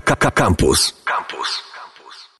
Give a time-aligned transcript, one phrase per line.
[0.00, 0.94] Campus.
[1.04, 1.62] Campus.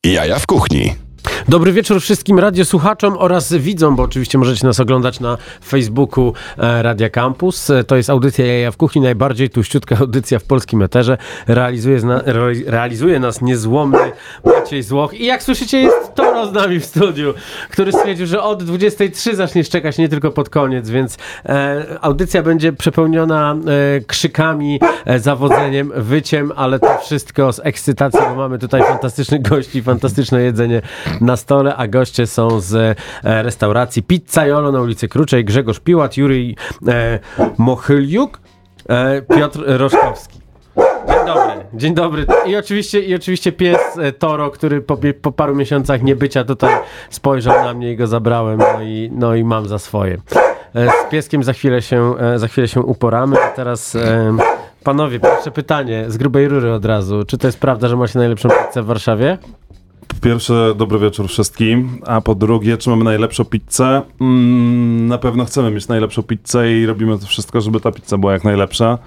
[0.05, 1.08] Jaja w kuchni.
[1.49, 7.11] Dobry wieczór wszystkim radiosłuchaczom oraz widzom, bo oczywiście możecie nas oglądać na Facebooku e, Radia
[7.11, 7.71] Campus.
[7.71, 11.19] E, To jest audycja Jaja w Kuchni, najbardziej tuściutka audycja w polskim eterze.
[11.47, 14.13] Realizuje, zna, re, realizuje nas niezłomny
[14.45, 17.35] Maciej Złoch i jak słyszycie jest Toro z nami w studiu,
[17.71, 21.17] który stwierdził, że od 23 zacznie szczekać nie tylko pod koniec, więc
[21.47, 23.57] e, audycja będzie przepełniona
[23.97, 29.83] e, krzykami, e, zawodzeniem, wyciem, ale to wszystko z ekscytacją, bo mamy tutaj fantastycznych gości,
[29.83, 30.83] fantastyczne jedzenie
[31.21, 32.95] na stole, a goście są z e,
[33.43, 36.57] restauracji Pizza Jolo na ulicy Kruczej, Grzegorz Piłat, Jurij
[36.89, 37.19] e,
[37.59, 38.41] Mochyliuk,
[38.89, 40.39] e, Piotr Roszkowski.
[41.09, 42.27] Dzień dobry, dzień dobry.
[42.47, 46.75] I oczywiście, i oczywiście pies e, Toro, który po, po paru miesiącach niebycia tutaj
[47.11, 50.19] spojrzał na mnie i go zabrałem, no i, no i mam za swoje.
[50.75, 53.97] E, Z pieskiem za chwilę się, za chwilę się uporamy, a teraz
[54.85, 57.25] panowie, pierwsze pytanie z grubej rury od razu.
[57.25, 59.39] Czy to jest prawda, że macie najlepszą pizzę w Warszawie?
[60.09, 64.03] Po pierwsze, dobry wieczór wszystkim, a po drugie, czy mamy najlepszą pizzę?
[64.21, 68.33] Mm, na pewno chcemy mieć najlepszą pizzę i robimy to wszystko, żeby ta pizza była
[68.33, 68.99] jak najlepsza.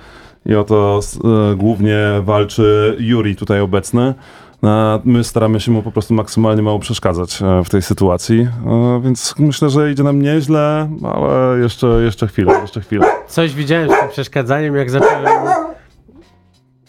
[0.45, 4.13] I o to e, głównie walczy Juri tutaj obecny.
[4.61, 9.01] A my staramy się mu po prostu maksymalnie mało przeszkadzać e, w tej sytuacji, E,
[9.03, 13.07] więc myślę, że idzie nam nieźle, ale jeszcze, jeszcze chwilę, jeszcze chwilę.
[13.27, 15.25] Coś widziałem z tym przeszkadzaniem, jak zacząłem...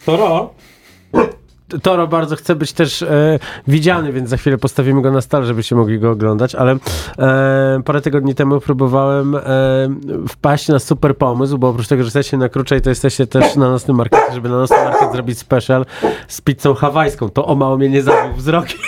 [0.05, 0.53] Toro?
[1.81, 5.75] Toro bardzo chce być też e, widziany, więc za chwilę postawimy go na stole, żebyście
[5.75, 6.77] mogli go oglądać, ale
[7.19, 9.41] e, parę tygodni temu próbowałem e,
[10.29, 13.69] wpaść na super pomysł, bo oprócz tego, że jesteście na Kruczej, to jesteście też na
[13.69, 15.85] nocnym markecie, żeby na nocny market zrobić special
[16.27, 17.29] z pizzą hawajską.
[17.29, 18.79] To o mało mnie nie zabił wzrokiem.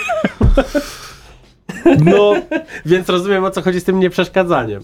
[2.04, 2.34] No,
[2.86, 4.82] Więc rozumiem, o co chodzi z tym nieprzeszkadzaniem.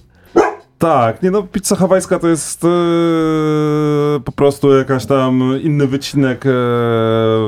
[0.83, 2.69] Tak, nie no, pizza hawajska to jest e,
[4.25, 6.51] po prostu jakaś tam inny wycinek, e,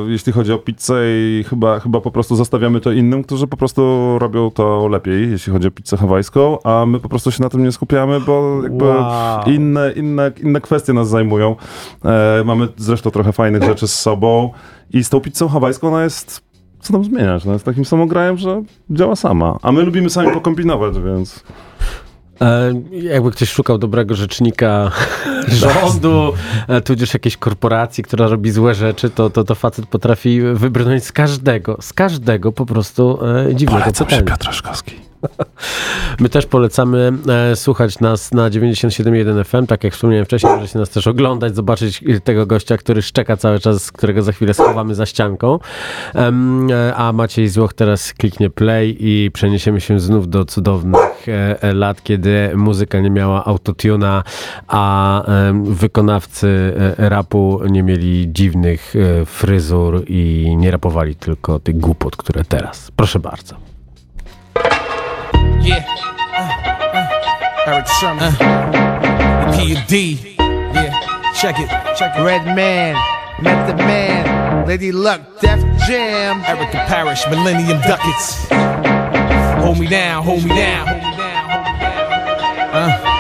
[0.07, 4.15] jeśli chodzi o pizzę i chyba, chyba po prostu zostawiamy to innym, którzy po prostu
[4.19, 7.63] robią to lepiej, jeśli chodzi o pizzę hawajską, a my po prostu się na tym
[7.63, 9.45] nie skupiamy, bo jakby Wow.
[9.47, 11.57] inne, inne, inne kwestie nas zajmują.
[12.05, 14.51] E, mamy zresztą trochę fajnych rzeczy z sobą
[14.93, 16.43] i z tą pizzą hawajską ona jest
[16.81, 17.45] co tam zmieniać?
[17.45, 19.59] No jest takim samograjem, że działa sama.
[19.63, 21.45] A my lubimy sami pokombinować, więc...
[22.45, 24.91] E, jakby ktoś szukał dobrego rzecznika
[25.49, 26.33] rządu,
[26.69, 31.13] e, tudzież jakiejś korporacji, która robi złe rzeczy, to, to, to facet potrafi wybrnąć z
[31.13, 34.37] każdego, z każdego po prostu e, dziwnego Polecam się pytania.
[36.21, 40.91] My też polecamy e, słuchać nas na 97.1 FM, tak jak wspomniałem wcześniej, możecie nas
[40.91, 45.07] też oglądać, zobaczyć e, tego gościa, który szczeka cały czas, którego za chwilę schowamy za
[45.07, 45.59] ścianką.
[46.15, 51.75] E, a Maciej Złoch teraz kliknie play i przeniesiemy się znów do cudownych e, e,
[51.75, 54.25] lat, kiedy muzyka nie miała autotuna,
[54.69, 55.23] a
[55.65, 62.45] wykonawcy e, rapu nie mieli dziwnych e, fryzur i nie rapowali tylko tych głupot, które
[62.45, 62.91] teraz.
[62.97, 63.74] Proszę bardzo.
[65.65, 65.85] Yeah.
[66.37, 66.45] Uh,
[66.95, 68.23] uh, Eric Sherman.
[68.23, 70.37] Uh, P and D.
[70.39, 71.33] Yeah.
[71.41, 71.69] Check it.
[71.97, 72.23] Check it.
[72.23, 72.95] Red Man,
[73.41, 76.43] Method Man, Lady Luck, Def Jam.
[76.45, 78.47] Erica Parrish, Millennium Ducats.
[79.65, 80.23] Hold me down.
[80.23, 80.87] Hold me down.
[80.87, 81.49] Hold me down.
[81.49, 83.11] Hold me down.
[83.11, 83.15] Uh.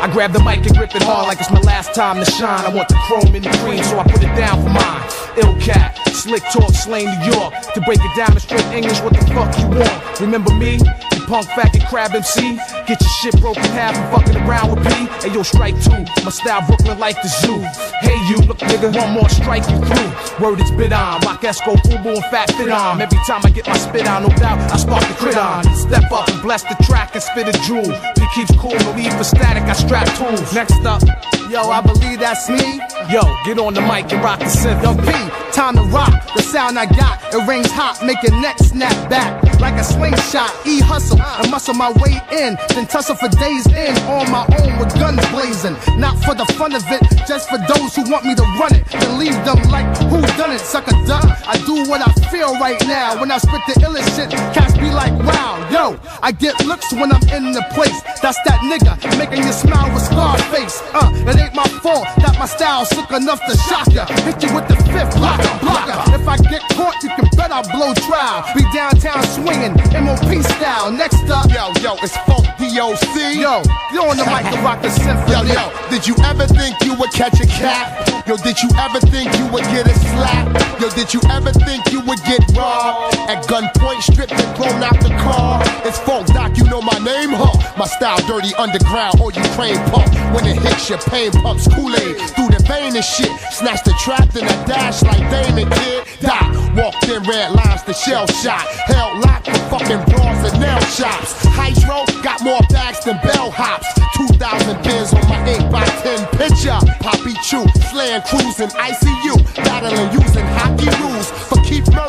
[0.00, 2.64] I grab the mic and grip it hard like it's my last time to shine.
[2.64, 5.04] I want the chrome and the cream, so I put it down for mine.
[5.36, 7.54] Ill cat, slick talk, slang New York.
[7.74, 10.20] To break it down in straight English, what the fuck you want?
[10.20, 10.78] Remember me?
[11.14, 12.56] You punk faggot crab MC?
[12.86, 15.06] Get your shit broken half and fucking around with me.
[15.22, 16.02] Hey yo, strike two.
[16.24, 17.60] My style Brooklyn like the zoo.
[18.02, 20.10] Hey you, look nigga, one more strike you through.
[20.42, 21.20] Word is bit on.
[21.22, 23.00] Rock Esco, Fubu and Fat Fit on.
[23.00, 25.62] Every time I get my spit on, no doubt, I spark the crit on.
[25.74, 27.86] Step up and bless the track and spit a jewel.
[28.18, 30.52] He keeps cool, no leave for static, I strap tools.
[30.52, 31.02] Next up,
[31.50, 32.78] Yo, I believe that's me.
[33.10, 34.82] yo, get on the mic and rock the synth.
[34.82, 36.12] Yo, P, time to rock.
[36.34, 40.50] The sound I got, it rings hot, make your neck snap back like a slingshot.
[40.66, 44.78] E hustle and muscle my way in, then tussle for days in on my own
[44.78, 45.76] with guns blazing.
[45.98, 48.84] Not for the fun of it, just for those who want me to run it.
[48.90, 51.24] Then leave them like who done it, sucker duck.
[51.46, 53.18] I do what I feel right now.
[53.20, 55.98] When I spit the illest shit, cats be like, wow, yo.
[56.22, 58.00] I get looks when I'm in the place.
[58.20, 60.82] That's that nigga making you smile with scar face.
[60.92, 64.04] Uh, it ain't my fault that my style's sick enough to shock ya.
[64.26, 65.96] Hit you with the fifth blocker, blocker.
[66.12, 68.44] If I get caught, you can bet I'll blow trial.
[68.54, 70.90] Be downtown swinging, MOP style.
[70.90, 73.38] Next up, Yo, yo, it's Funk DOC.
[73.38, 73.62] yo,
[73.94, 75.30] get on the mic and rock the symphony.
[75.30, 78.08] yo, yo, did you ever think you would catch a cat?
[78.26, 80.46] Yo, did you ever think you would get a slap?
[80.80, 83.14] Yo, did you ever think you would get robbed?
[83.30, 85.62] At gunpoint, stripped and thrown out the car?
[85.86, 87.54] It's Funk Doc, you know my name, huh?
[87.78, 90.12] My style dirty underground or Ukraine pump.
[90.34, 93.30] When it hits your pain pumps Kool-Aid through the vein and shit.
[93.50, 96.04] Snatch the trap, then I dash like timid kid.
[96.20, 96.58] Die.
[96.76, 98.66] Walked in red lines the shell shot.
[98.86, 101.34] Held locked for fucking bras and nail shops.
[101.58, 103.84] Hydro got more bags than bellhops.
[104.16, 106.78] 2,000 bins on my 8 by 10 picture.
[107.00, 109.36] Poppy Chew, slaying cruising ICU.
[109.56, 111.30] Battling using hockey rules.
[111.48, 112.07] For Keith Murray,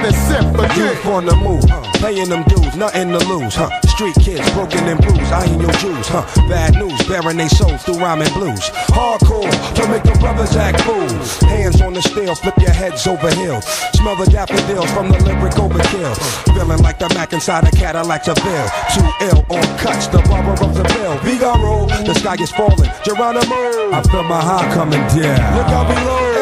[0.00, 0.74] for symphony.
[0.74, 1.64] Youth on the move,
[2.00, 3.70] paying them dudes, nothing to lose, huh?
[3.88, 6.24] Street kids, broken and bruised, eyeing your Jews, huh?
[6.48, 8.70] Bad news, bearing they souls through rhyming blues.
[8.94, 11.38] Hardcore, to make the brothers act fools.
[11.42, 13.60] Hands on the steel, flip your heads over hill.
[13.98, 16.14] Smell the daffodils from the lyric overkill.
[16.54, 18.68] Feeling like the Mac inside a Cadillac Seville.
[18.94, 21.18] Too ill on cuts, the barber of the bill.
[21.18, 22.90] Vigaro, the sky is falling.
[23.04, 25.56] Geronimo, I feel my heart coming down.
[25.56, 26.37] Look out below.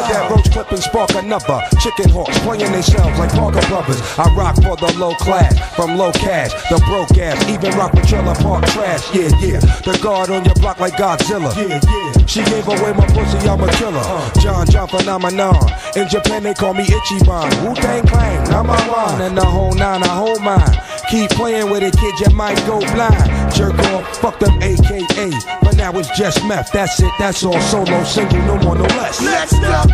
[0.00, 1.60] That that roach clip and spark another.
[1.78, 4.00] Chicken hawks playing themselves like Parker Brothers.
[4.16, 8.08] I rock for the low class, from low cash, the broke ass, even rock with
[8.08, 9.04] trailer park trash.
[9.14, 9.60] Yeah, yeah.
[9.84, 11.52] The guard on your block like Godzilla.
[11.52, 12.24] Yeah, yeah.
[12.24, 14.00] She gave away my pussy, I'm a killer.
[14.00, 14.40] Uh.
[14.40, 15.68] John John phenomenon.
[15.94, 17.68] In Japan they call me Ichiban.
[17.68, 20.80] Wu Tang Clan, number one, and the whole nine, I hold mine.
[21.10, 23.52] Keep playing with it, kid, you might go blind.
[23.52, 25.32] Jerk off, fuck them AKA.
[25.60, 27.60] But now it's just meth, that's it, that's all.
[27.62, 29.20] Solo, single, no more, no less.
[29.20, 29.90] Next up.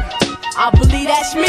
[0.58, 1.48] I believe that's me.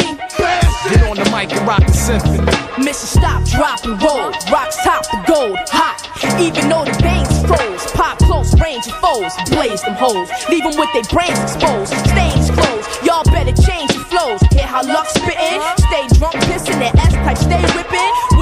[0.88, 2.40] Get on the mic and rock the symphony.
[2.80, 4.32] Mission stop, drop and roll.
[4.48, 6.00] Rocks top the gold, hot.
[6.40, 7.92] Even though the veins froze.
[7.92, 9.32] Pop close range of foes.
[9.52, 10.28] Blaze them hoes.
[10.48, 11.92] Leave them with their brains exposed.
[12.08, 12.88] Stains closed.
[13.04, 14.40] Y'all better change your flows.
[14.48, 15.60] Hear how luck spittin'?
[15.88, 18.37] Stay drunk, pissin' that S type, stay whippin'.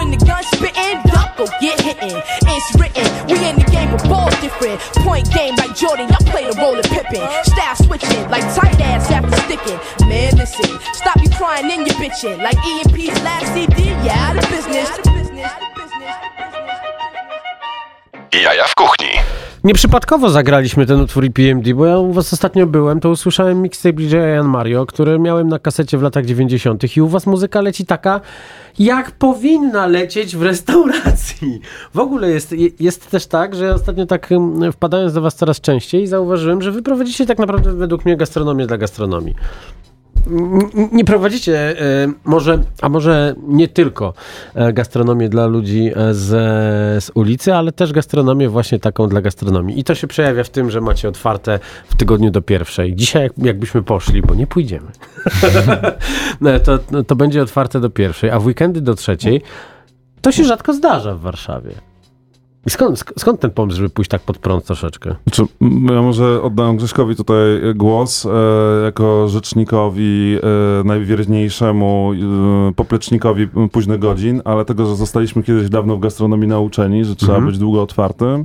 [2.11, 2.23] Go.
[2.47, 3.07] It's written.
[3.27, 4.81] We in the game with balls different.
[5.03, 7.27] Point game like Jordan, y'all play the role of Pippin.
[7.45, 9.79] Style switching like tight ass after sticking.
[10.09, 10.79] Man, listen.
[10.93, 12.39] Stop you crying in your bitchin'.
[12.39, 14.31] Like EMP's last CD, yeah.
[14.31, 14.91] Out of business.
[18.31, 19.36] Jaja w kuchni.
[19.67, 24.17] Nieprzypadkowo zagraliśmy ten utwór EPMD, bo ja u was ostatnio byłem, to usłyszałem mixtape DJ
[24.17, 26.97] Jan Mario, który miałem na kasecie w latach 90.
[26.97, 28.21] i u was muzyka leci taka,
[28.79, 31.61] jak powinna lecieć w restauracji.
[31.95, 36.07] W ogóle jest, jest też tak, że ostatnio tak mm, wpadając do was coraz częściej
[36.07, 39.35] zauważyłem, że wy prowadzicie tak naprawdę według mnie gastronomię dla gastronomii.
[40.93, 44.15] Nie prowadzicie e, może, a może nie tylko
[44.55, 46.25] e, gastronomię dla ludzi e, z,
[47.05, 49.81] z ulicy, ale też gastronomię właśnie taką dla gastronomii.
[49.81, 51.59] I to się przejawia w tym, że macie otwarte
[51.89, 52.95] w tygodniu do pierwszej.
[52.95, 54.91] Dzisiaj jak, jakbyśmy poszli, bo nie pójdziemy,
[56.41, 59.43] No, to, to będzie otwarte do pierwszej, a w weekendy do trzeciej.
[60.21, 61.71] To się rzadko zdarza w Warszawie.
[62.69, 65.15] Skąd, sk- skąd ten pomysł, żeby pójść tak pod prąd troszeczkę?
[65.63, 67.39] M, ja może oddam Grześkowi tutaj
[67.75, 68.31] głos e,
[68.85, 70.39] jako rzecznikowi
[70.81, 72.13] e, najwierniejszemu
[72.71, 77.41] e, poplecznikowi późnych godzin, ale tego, że zostaliśmy kiedyś dawno w gastronomii nauczeni, że trzeba
[77.47, 78.45] być długo otwartym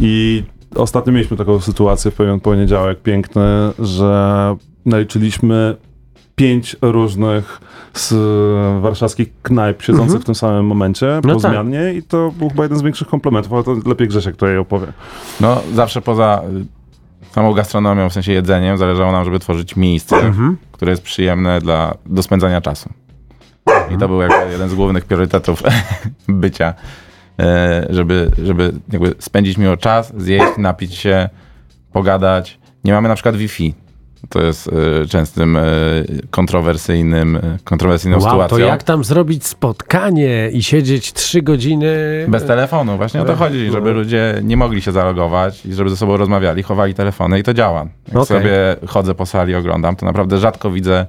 [0.00, 0.42] i
[0.76, 3.42] ostatnio mieliśmy taką sytuację w pewien poniedziałek piękny,
[3.78, 4.56] że
[4.86, 5.76] naliczyliśmy
[6.38, 7.60] pięć różnych
[7.94, 8.12] z
[8.82, 11.52] warszawskich knajp siedzących w tym samym momencie, No po tak.
[11.52, 14.86] zmianie i to był chyba jeden z większych komplementów, ale to lepiej Grzesiek tutaj opowie.
[15.40, 16.42] No, zawsze poza
[17.32, 20.16] y, samą gastronomią, w sensie jedzeniem, zależało nam, żeby tworzyć miejsce,
[20.72, 22.88] które jest przyjemne dla, do spędzania czasu.
[23.94, 25.62] I to był jakby jeden z głównych priorytetów
[26.28, 26.74] bycia,
[27.40, 31.28] e, żeby, żeby jakby spędzić miło czas, zjeść, napić się,
[31.92, 32.58] pogadać.
[32.84, 33.74] Nie mamy na przykład Wi-Fi.
[34.28, 34.70] To jest
[35.02, 35.62] e, częstym e,
[36.30, 38.66] kontrowersyjnym, e, kontrowersyjną Wow, to sytuacją.
[38.66, 41.88] jak tam zrobić spotkanie i siedzieć trzy godziny...
[42.28, 45.96] Bez telefonu, właśnie o to chodzi, żeby ludzie nie mogli się zalogować i żeby ze
[45.96, 47.86] sobą rozmawiali, chowali telefony i to działa.
[48.08, 48.26] Jak Okej.
[48.26, 51.06] sobie chodzę po sali, oglądam, to naprawdę rzadko widzę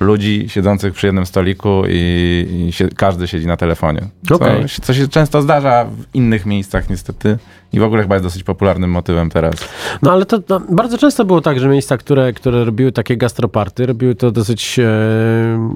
[0.00, 4.00] ludzi siedzących przy jednym stoliku i, i się, każdy siedzi na telefonie.
[4.28, 4.64] Co, Okej.
[4.82, 7.38] co się często zdarza w innych miejscach niestety
[7.72, 9.54] i w ogóle chyba jest dosyć popularnym motywem teraz.
[10.02, 13.86] No ale to, to bardzo często było tak, że miejsca, które, które robiły takie gastroparty,
[13.86, 14.84] robiły to dosyć e,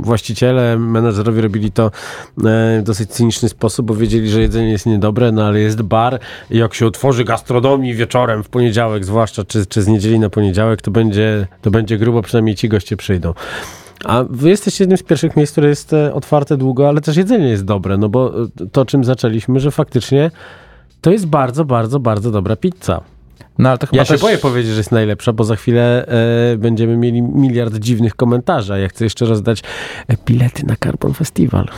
[0.01, 1.91] właściciele, menedżerowie robili to e,
[2.37, 6.21] w dosyć cyniczny sposób, bo wiedzieli, że jedzenie jest niedobre, no ale jest bar
[6.51, 10.83] i jak się otworzy gastronomii wieczorem w poniedziałek, zwłaszcza czy, czy z niedzieli na poniedziałek,
[10.83, 13.35] to będzie, to będzie grubo, przynajmniej ci goście przyjdą.
[14.05, 17.49] A wy jesteście jednym z pierwszych miejsc, które jest e, otwarte długo, ale też jedzenie
[17.49, 20.31] jest dobre, no bo e, to, czym zaczęliśmy, że faktycznie
[21.01, 23.01] to jest bardzo, bardzo, bardzo dobra pizza.
[23.59, 24.21] No ale to chyba Ja się też...
[24.21, 26.07] boję powiedzieć, że jest najlepsza, bo za chwilę
[26.53, 29.63] e, będziemy mieli miliard dziwnych komentarzy, a ja chcę jeszcze rozdać
[30.27, 31.69] bilety na Carbon Festival.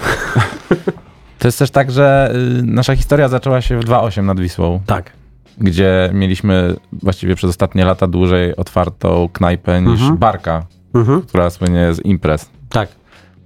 [1.38, 4.80] To jest też tak, że y, nasza historia zaczęła się w 2.8 nad Wisłą.
[4.86, 5.12] Tak.
[5.58, 10.16] gdzie mieliśmy właściwie przez ostatnie lata dłużej otwartą knajpę niż Mhm.
[10.18, 11.23] barka, Mhm.
[11.23, 12.50] która słynie z imprez.
[12.68, 12.88] Tak.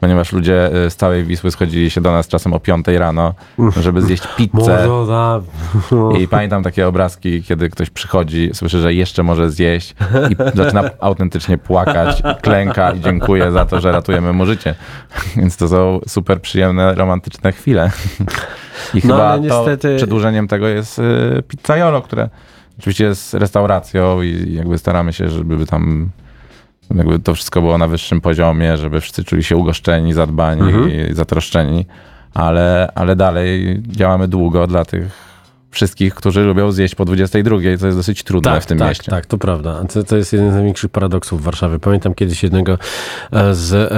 [0.01, 3.35] ponieważ ludzie y, z całej Wisły schodzili się do nas czasem o 5 rano,
[3.81, 4.89] żeby zjeść pizzę.
[6.21, 9.95] I pamiętam takie obrazki, kiedy ktoś przychodzi, słyszy, że jeszcze może zjeść
[10.31, 14.75] i zaczyna autentycznie płakać, klęka i dziękuję za to, że ratujemy mu życie.
[15.37, 17.91] Więc to są super przyjemne, romantyczne chwile.
[18.95, 22.29] I chyba ale niestety- to przedłużeniem tego jest y, Pizzaiolo, które
[22.79, 26.11] oczywiście jest restauracją i jakby staramy się, żeby tam
[26.95, 30.73] jakby to wszystko było na wyższym poziomie, żeby wszyscy czuli się ugoszczeni, zadbani
[31.11, 31.87] i zatroszczeni,
[32.35, 35.34] ale, ale dalej działamy długo dla tych
[35.75, 39.11] wszystkich, którzy lubią zjeść po 22, co jest dosyć trudne w tym tak, mieście.
[39.11, 39.85] Tak, to prawda.
[39.93, 41.78] To, to jest jeden z największych paradoksów w Warszawie.
[41.78, 42.78] Pamiętam kiedyś jednego
[43.33, 43.93] e, z e,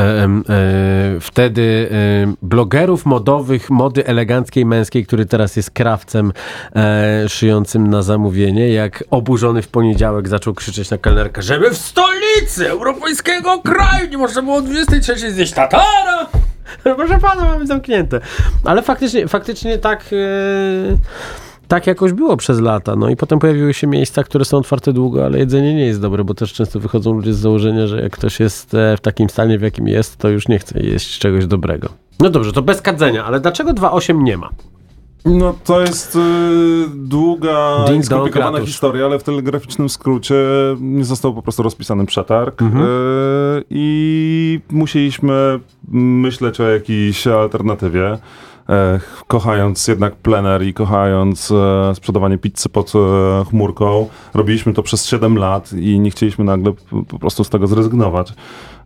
[0.54, 6.32] e, wtedy e, blogerów modowych, mody eleganckiej męskiej, który teraz jest krawcem
[6.76, 12.70] e, szyjącym na zamówienie, jak oburzony w poniedziałek zaczął krzyczeć na kelnerkę, żeby w stolicy
[12.70, 16.26] europejskiego kraju nie można było o 23 zjeść tatara!
[16.96, 18.20] Proszę pana, mamy zamknięte.
[18.64, 20.04] Ale faktycznie, faktycznie tak...
[20.12, 22.96] E, tak jakoś było przez lata.
[22.96, 26.24] No i potem pojawiły się miejsca, które są otwarte długo, ale jedzenie nie jest dobre,
[26.24, 29.58] bo też często wychodzą ludzie z założenia, że jak ktoś jest e, w takim stanie,
[29.58, 31.88] w jakim jest, to już nie chce jeść czegoś dobrego.
[32.20, 34.50] No dobrze, to bez kadzenia, ale dlaczego 2.8 nie ma?
[35.26, 36.18] No to jest y,
[36.94, 40.34] długa Ding i skomplikowana historia, ale w telegraficznym skrócie
[40.80, 42.64] nie został po prostu rozpisany przetarg y,
[43.70, 45.60] i musieliśmy
[45.92, 48.18] myśleć o jakiejś alternatywie.
[48.68, 55.06] E, kochając jednak plener i kochając e, sprzedawanie pizzy pod e, chmurką, robiliśmy to przez
[55.06, 56.72] 7 lat i nie chcieliśmy nagle
[57.08, 58.32] po prostu z tego zrezygnować.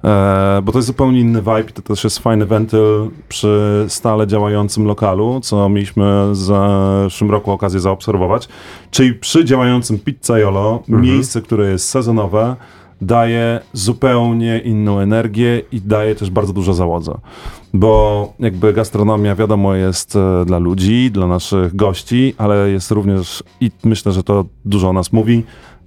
[0.05, 4.85] E, bo to jest zupełnie inny vibe to też jest fajny wentyl przy stale działającym
[4.85, 8.49] lokalu, co mieliśmy w zeszłym roku okazję zaobserwować.
[8.91, 12.57] Czyli przy działającym Pizzaiolo, miejsce, które jest sezonowe,
[13.01, 17.19] daje zupełnie inną energię i daje też bardzo dużo załodze.
[17.75, 23.71] Bo jakby gastronomia wiadomo jest e, dla ludzi, dla naszych gości, ale jest również i
[23.85, 25.45] myślę, że to dużo o nas mówi,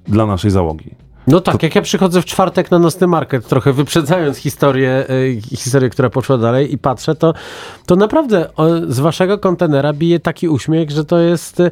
[0.07, 0.95] dla naszej załogi.
[1.27, 5.89] No tak, jak ja przychodzę w czwartek na nocny market, trochę wyprzedzając historię, y, historię,
[5.89, 7.33] która poszła dalej i patrzę, to,
[7.85, 8.49] to naprawdę
[8.87, 11.59] z waszego kontenera bije taki uśmiech, że to jest...
[11.59, 11.71] y,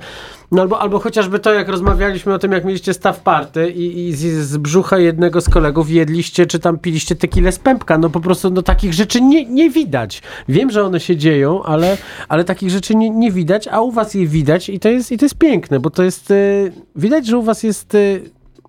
[0.51, 4.13] No albo, albo chociażby to, jak rozmawialiśmy o tym, jak mieliście staw party i, i
[4.15, 7.97] z, z brzucha jednego z kolegów jedliście, czy tam piliście tequilę z pępka.
[7.97, 10.21] No po prostu no, takich rzeczy nie, nie widać.
[10.49, 14.13] Wiem, że one się dzieją, ale, ale takich rzeczy nie, nie widać, a u was
[14.13, 16.31] je widać i to jest, i to jest piękne, bo to jest...
[16.31, 17.97] y, Widać, że u was jest...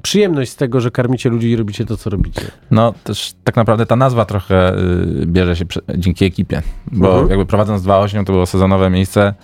[0.02, 2.42] przyjemność z tego, że karmicie ludzi i robicie to, co robicie.
[2.71, 7.28] No też tak naprawdę ta nazwa trochę y, bierze się prze- dzięki ekipie, bo Mhm.
[7.30, 9.35] jakby prowadząc 2.8 to było sezonowe miejsce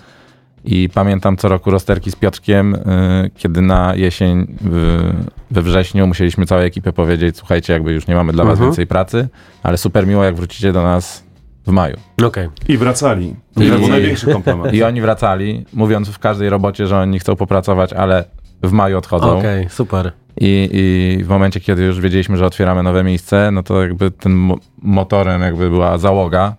[0.64, 5.10] i pamiętam co roku rozterki z Piotrkiem, y, kiedy na jesień w,
[5.50, 8.68] we wrześniu musieliśmy całej ekipie powiedzieć, słuchajcie, jakby już nie mamy dla was Mhm.
[8.70, 9.28] więcej pracy,
[9.62, 11.24] ale super miło jak wrócicie do nas
[11.66, 11.96] w maju.
[12.24, 12.48] Okej.
[12.68, 13.34] I wracali.
[13.56, 14.74] I I- to był największy komplement.
[14.74, 18.24] I oni wracali, mówiąc w każdej robocie, że oni chcą popracować, ale
[18.62, 19.38] w maju odchodzą.
[19.38, 20.12] Okej, super.
[20.40, 24.38] I, I w momencie, kiedy już wiedzieliśmy, że otwieramy nowe miejsce, no to jakby tym
[24.38, 26.54] mo- motorem jakby była załoga,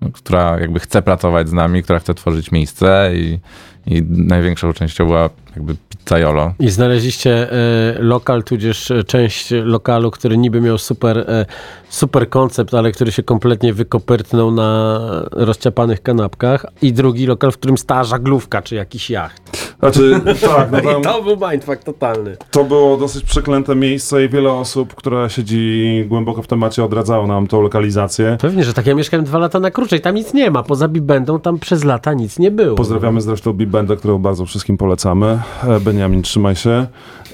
[0.00, 3.38] no, która jakby chce pracować z nami, która chce tworzyć miejsce i,
[3.86, 6.54] i największą częścią była jakby pizzaiolo.
[6.58, 7.56] I znaleźliście e,
[7.98, 11.46] lokal, tudzież e, część lokalu, który niby miał super, e,
[11.88, 15.00] super koncept, ale który się kompletnie wykopyrtnął na
[15.32, 16.66] rozciapanych kanapkach.
[16.82, 19.63] I drugi lokal, w którym stała żaglówka, czy jakiś jacht.
[19.84, 20.20] Znaczy,
[20.56, 22.36] tak, no tam, I to był mindfuck totalny.
[22.50, 27.46] To było dosyć przeklęte miejsce i wiele osób, które siedzi głęboko w temacie, odradzało nam
[27.46, 28.36] tą lokalizację.
[28.40, 28.86] Pewnie, że tak.
[28.86, 30.62] Ja mieszkałem dwa lata na Kruczej, tam nic nie ma.
[30.62, 32.76] Poza Bibendą tam przez lata nic nie było.
[32.76, 35.38] Pozdrawiamy zresztą Big Bandę, którą bardzo wszystkim polecamy.
[35.68, 36.86] E, Beniamin, trzymaj się.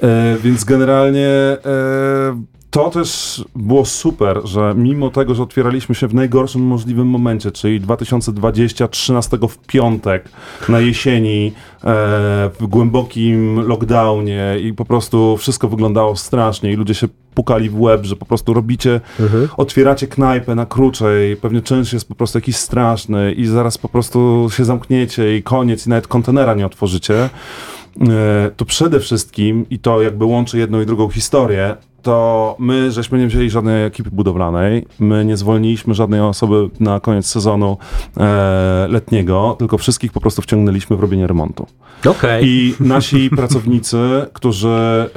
[0.02, 6.14] E, więc generalnie e, to też było super, że mimo tego, że otwieraliśmy się w
[6.14, 10.28] najgorszym możliwym momencie, czyli 2020, 13 w piątek
[10.68, 11.82] na jesieni, e,
[12.60, 18.04] w głębokim lockdownie i po prostu wszystko wyglądało strasznie i ludzie się pukali w łeb,
[18.04, 19.00] że po prostu robicie,
[19.56, 24.48] otwieracie knajpę na kruczej, pewnie czynsz jest po prostu jakiś straszny i zaraz po prostu
[24.50, 27.30] się zamkniecie i koniec i nawet kontenera nie otworzycie,
[28.56, 33.26] to przede wszystkim, i to jakby łączy jedną i drugą historię, to my żeśmy nie
[33.26, 37.78] wzięli żadnej ekipy budowlanej, my nie zwolniliśmy żadnej osoby na koniec sezonu
[38.16, 41.66] e, letniego, tylko wszystkich po prostu wciągnęliśmy w robienie remontu.
[42.06, 42.44] Okej.
[42.46, 43.98] I nasi pracownicy,
[44.32, 45.08] którzy e,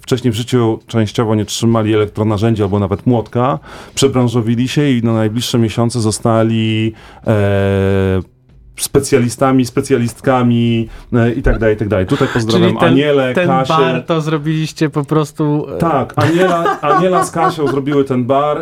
[0.00, 3.58] wcześniej w życiu częściowo nie trzymali elektronarzędzi albo nawet młotka,
[3.94, 6.92] przebranżowili się i na najbliższe miesiące zostali
[7.26, 8.39] e,
[8.82, 12.06] specjalistami, specjalistkami e, i tak dalej, i tak dalej.
[12.06, 13.74] Tutaj pozdrawiam Czyli ten, Anielę, ten Kasię.
[13.78, 15.66] bar to zrobiliście po prostu...
[15.74, 18.58] e, Tak, Aniela, Aniela z Kasią zrobiły ten bar.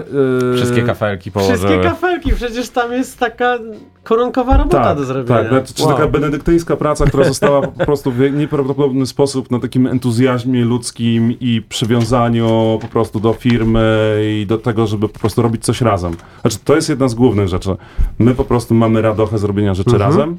[0.53, 1.59] e, Wszystkie kafelki położyły.
[1.59, 3.59] Wszystkie kafelki, przecież tam jest taka
[4.09, 5.39] koronkowa robota Tak, do zrobienia.
[5.41, 5.49] tak.
[5.49, 5.93] Znaczy, czy Wow.
[5.93, 11.63] taka benedyktyńska praca, która została po prostu w nieprawdopodobny sposób na takim entuzjazmie ludzkim i
[11.69, 16.13] przywiązaniu po prostu do firmy i do tego, żeby po prostu robić coś razem.
[16.41, 17.77] Znaczy, to jest jedna z głównych rzeczy.
[18.19, 20.11] My po prostu mamy radochę z robienia rzeczy Mhm.
[20.11, 20.37] razem.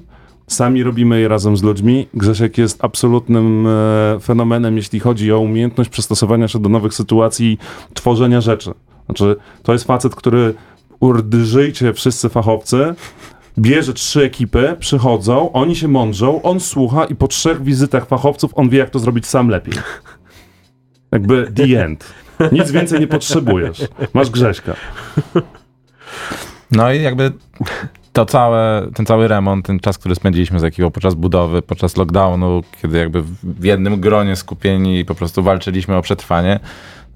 [0.47, 2.07] Sami robimy je razem z ludźmi.
[2.13, 7.57] Grzesiek jest absolutnym e, fenomenem, jeśli chodzi o umiejętność przystosowania się do nowych sytuacji,
[7.93, 8.71] tworzenia rzeczy.
[9.05, 10.53] Znaczy, to jest facet, który
[10.99, 12.93] urdyżyjcie wszyscy fachowcy,
[13.59, 18.69] bierze trzy ekipy, przychodzą, oni się mądrzą, on słucha i po trzech wizytach fachowców on
[18.69, 19.73] wie, jak to zrobić sam lepiej.
[21.11, 22.13] Jakby the end.
[22.51, 23.87] Nic więcej nie potrzebujesz.
[24.13, 24.73] Masz Grześka.
[26.71, 27.31] No i jakby
[28.13, 32.61] to całe, ten cały remont, ten czas, który spędziliśmy z ekipą podczas budowy, podczas lockdownu,
[32.81, 36.59] kiedy jakby w jednym gronie skupieni po prostu walczyliśmy o przetrwanie,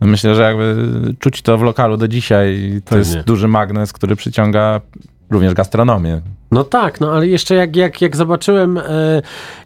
[0.01, 0.75] myślę, że jakby
[1.19, 2.81] czuć to w lokalu do dzisiaj.
[2.85, 3.23] To jest Pewnie.
[3.23, 4.81] duży magnes, który przyciąga
[5.33, 6.21] również gastronomię.
[6.51, 8.81] No tak, no ale jeszcze jak, jak, jak zobaczyłem, e,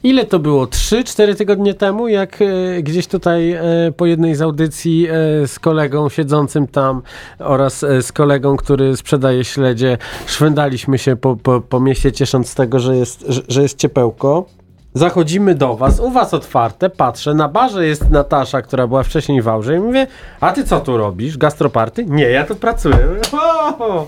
[0.03, 0.65] ile to było?
[0.65, 3.61] 3-4 tygodnie temu, jak e, gdzieś tutaj e,
[3.97, 7.01] po jednej z audycji e, z kolegą siedzącym tam
[7.39, 12.55] oraz e, z kolegą, który sprzedaje śledzie, szwendaliśmy się po, po, po mieście, ciesząc z
[12.55, 14.45] tego, że jest, że, że jest ciepełko.
[14.93, 19.47] Zachodzimy do was, u was otwarte, patrzę, na barze jest Natasza, która była wcześniej w
[19.47, 20.07] Aurze i mówię,
[20.39, 21.37] a ty co tu robisz?
[21.37, 22.05] Gastroparty?
[22.05, 22.97] Nie, ja tu pracuję.
[23.33, 24.07] O!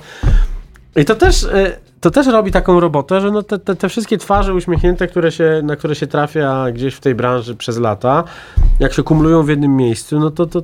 [0.96, 4.18] I to też, e, to też robi taką robotę, że no te, te, te wszystkie
[4.18, 8.24] twarze uśmiechnięte, które się, na które się trafia gdzieś w tej branży przez lata,
[8.80, 10.62] jak się kumulują w jednym miejscu, no to, to,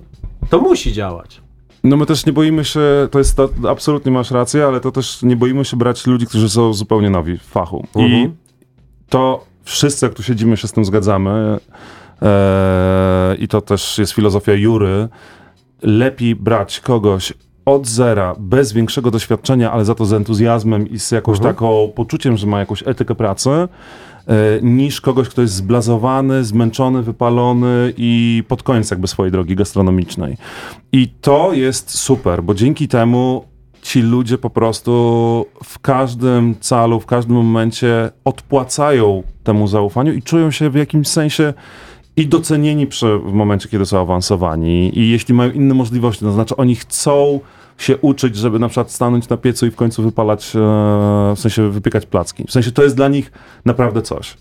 [0.50, 1.42] to musi działać.
[1.84, 2.80] No my też nie boimy się,
[3.12, 6.50] to jest, to, absolutnie masz rację, ale to też nie boimy się brać ludzi, którzy
[6.50, 7.88] są zupełnie nowi w fachu.
[7.96, 8.36] I Mhm.
[9.10, 11.58] to wszyscy, jak tu siedzimy, się z tym zgadzamy.
[12.22, 15.08] Eee, I to też jest filozofia Jury.
[15.82, 17.34] Lepiej brać kogoś
[17.66, 22.38] od zera, bez większego doświadczenia, ale za to z entuzjazmem i z jakąś taką poczuciem,
[22.38, 23.68] że ma jakąś etykę pracy, e,
[24.62, 30.38] niż kogoś, kto jest zblazowany, zmęczony, wypalony i pod koniec jakby swojej drogi gastronomicznej.
[30.92, 33.46] I to jest super, bo dzięki temu
[33.82, 40.52] ci ludzie po prostu w każdym calu, w każdym momencie odpłacają temu zaufaniu i czują
[40.52, 41.54] się w jakimś sensie
[42.18, 45.00] i docenieni przy, w momencie, kiedy są awansowani.
[45.00, 47.40] I jeśli mają inne możliwości, to znaczy oni chcą
[47.78, 50.60] się uczyć, żeby na przykład stanąć na piecu i w końcu wypalać, e,
[51.36, 52.44] w sensie wypiekać placki.
[52.48, 53.32] W sensie to jest dla nich
[53.66, 54.38] naprawdę coś.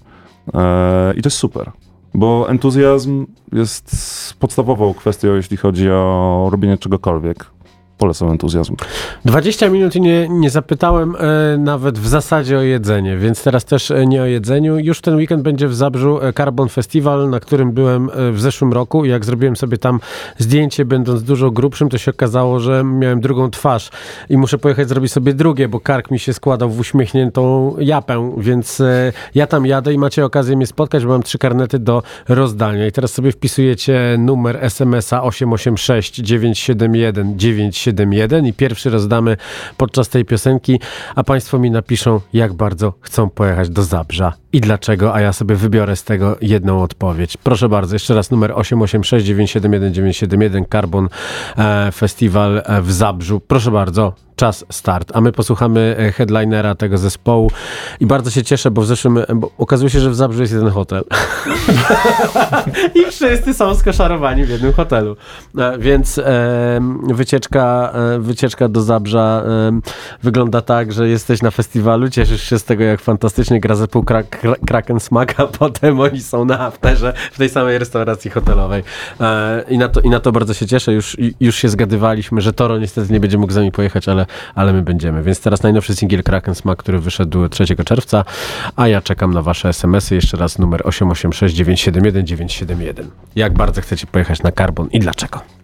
[0.54, 1.72] E, I to jest super.
[2.14, 7.53] Bo entuzjazm jest podstawową kwestią, jeśli chodzi o robienie czegokolwiek.
[7.98, 8.76] Polecam entuzjazm.
[9.24, 13.90] 20 minut i nie, nie zapytałem e, nawet w zasadzie o jedzenie, więc teraz też
[13.90, 14.78] e, nie o jedzeniu.
[14.78, 18.72] Już ten weekend będzie w Zabrzu e, Carbon Festival, na którym byłem e, w zeszłym
[18.72, 20.00] roku jak zrobiłem sobie tam
[20.38, 23.90] zdjęcie, będąc dużo grubszym, to się okazało, że miałem drugą twarz
[24.30, 28.80] i muszę pojechać zrobić sobie drugie, bo kark mi się składał w uśmiechniętą japę, więc
[28.80, 32.86] e, ja tam jadę i macie okazję mnie spotkać, bo mam trzy karnety do rozdania
[32.86, 37.36] i teraz sobie wpisujecie numer SMS-a 886 971
[37.92, 39.36] 971 i pierwszy rozdamy
[39.76, 40.80] podczas tej piosenki,
[41.14, 45.56] a Państwo mi napiszą, jak bardzo chcą pojechać do Zabrza i dlaczego, a ja sobie
[45.56, 47.36] wybiorę z tego jedną odpowiedź.
[47.36, 51.08] Proszę bardzo, jeszcze raz numer 886 971 971 Carbon
[51.94, 53.40] Festiwal e, w Zabrzu.
[53.40, 55.12] Proszę bardzo, czas start.
[55.14, 57.50] A my posłuchamy e, headlinera tego zespołu
[58.00, 60.68] i bardzo się cieszę, bo w zeszłym, bo okazuje się, że w Zabrzu jest jeden
[60.68, 61.04] hotel.
[62.94, 65.16] I wszyscy są skoszarowani w jednym hotelu.
[65.58, 69.80] E, Więc e, wycieczka, wycieczka do Zabrza e,
[70.22, 74.24] wygląda tak, że jesteś na festiwalu, cieszysz się z tego, jak fantastycznie gra zespół Kra-
[74.42, 74.98] Kra- Kraken
[75.58, 78.82] potem oni są na afterze w tej samej restauracji hotelowej.
[79.20, 80.92] E, I na to, i na to bardzo się cieszę.
[80.92, 84.23] Już, już się zgadywaliśmy, że Toro niestety nie będzie mógł z nami pojechać, ale,
[84.54, 85.22] ale my będziemy.
[85.22, 88.24] Więc teraz najnowszy singiel Kraken Smack, który wyszedł 3 czerwca,
[88.76, 90.14] a ja czekam na wasze SMS-y.
[90.14, 93.10] Jeszcze raz numer 886 971 971.
[93.36, 95.63] Jak bardzo chcecie pojechać na Carbon i dlaczego?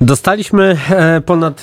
[0.00, 1.62] Dostaliśmy e, ponad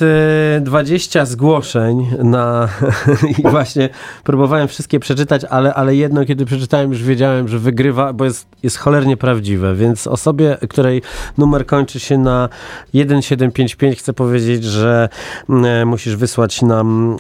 [0.58, 2.70] e, 20 zgłoszeń na
[3.40, 3.90] i właśnie
[4.24, 8.78] próbowałem wszystkie przeczytać, ale, ale jedno, kiedy przeczytałem, już wiedziałem, że wygrywa, bo jest, jest
[8.78, 9.76] cholernie prawdziwe.
[9.76, 11.02] Więc osobie, której
[11.38, 12.50] numer kończy się na
[12.92, 15.10] 1755, chcę powiedzieć, że
[15.50, 17.18] mm, e, musisz wysłać nam e,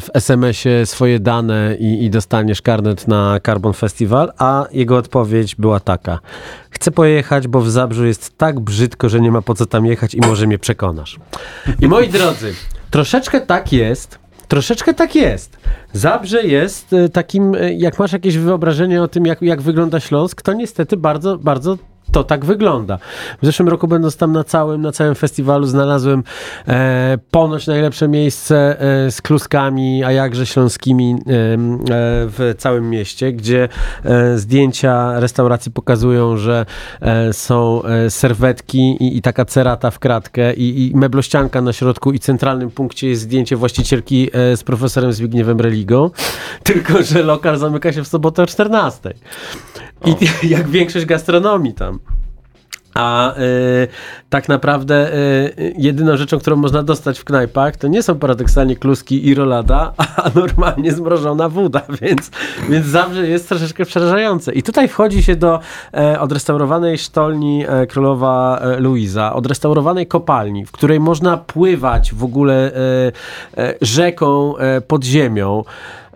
[0.00, 5.80] w SMS-ie swoje dane i, i dostaniesz karnet na Carbon Festival, a jego odpowiedź była
[5.80, 6.18] taka.
[6.70, 10.14] Chcę pojechać, bo w Zabrzu jest tak brzydko, że nie ma po co tam jechać
[10.14, 11.18] i może mnie przekonasz.
[11.80, 12.54] I moi drodzy,
[12.90, 15.56] troszeczkę tak jest, troszeczkę tak jest.
[15.92, 20.42] Zabrze jest e, takim, e, jak masz jakieś wyobrażenie o tym, jak, jak wygląda Śląsk,
[20.42, 21.78] to niestety bardzo, bardzo
[22.12, 22.98] to tak wygląda.
[23.42, 26.24] W zeszłym roku będąc tam na całym, na całym festiwalu znalazłem
[26.68, 31.16] e, ponoć najlepsze miejsce e, z kluskami, a jakże śląskimi e,
[32.28, 33.68] w całym mieście, gdzie
[34.04, 36.66] e, zdjęcia restauracji pokazują, że
[37.00, 42.12] e, są e, serwetki i, i taka cerata w kratkę i, i meblościanka na środku
[42.12, 46.10] i centralnym punkcie jest zdjęcie właścicielki z profesorem Zbigniewem Religą,
[46.62, 49.14] tylko że lokal zamyka się w sobotę o 14.
[50.06, 50.16] I
[50.54, 51.98] jak większość gastronomii tam.
[52.94, 53.88] A y,
[54.30, 59.28] tak naprawdę y, jedyną rzeczą, którą można dostać w knajpach, to nie są paradoksalnie kluski
[59.28, 62.30] i rolada, a normalnie zmrożona woda, więc,
[62.68, 64.52] więc zawsze jest troszeczkę przerażające.
[64.52, 65.60] I tutaj wchodzi się do
[65.94, 72.72] e, odrestaurowanej sztolni e, królowa e, Luiza, odrestaurowanej kopalni, w której można pływać w ogóle
[72.74, 73.12] e,
[73.58, 75.64] e, rzeką e, pod ziemią.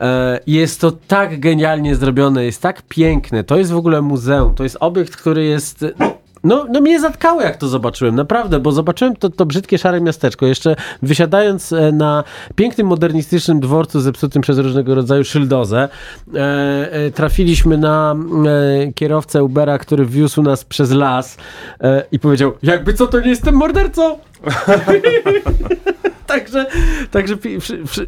[0.00, 3.44] E, Jest to tak genialnie zrobione, jest tak piękne.
[3.44, 4.54] To jest w ogóle muzeum.
[4.54, 5.84] To jest obiekt, który jest.
[5.98, 10.46] No, no mnie zatkało, jak to zobaczyłem, naprawdę, bo zobaczyłem to, to brzydkie szare miasteczko.
[10.46, 15.88] Jeszcze wysiadając e, na pięknym, modernistycznym dworcu zepsutym przez różnego rodzaju szyldozę,
[16.34, 16.38] e,
[16.92, 18.16] e, trafiliśmy na
[18.86, 21.36] e, kierowcę Ubera, który wiózł nas przez las
[21.80, 24.18] e, i powiedział, jakby co, to nie jestem mordercą?
[26.26, 26.66] Także,
[27.10, 27.36] także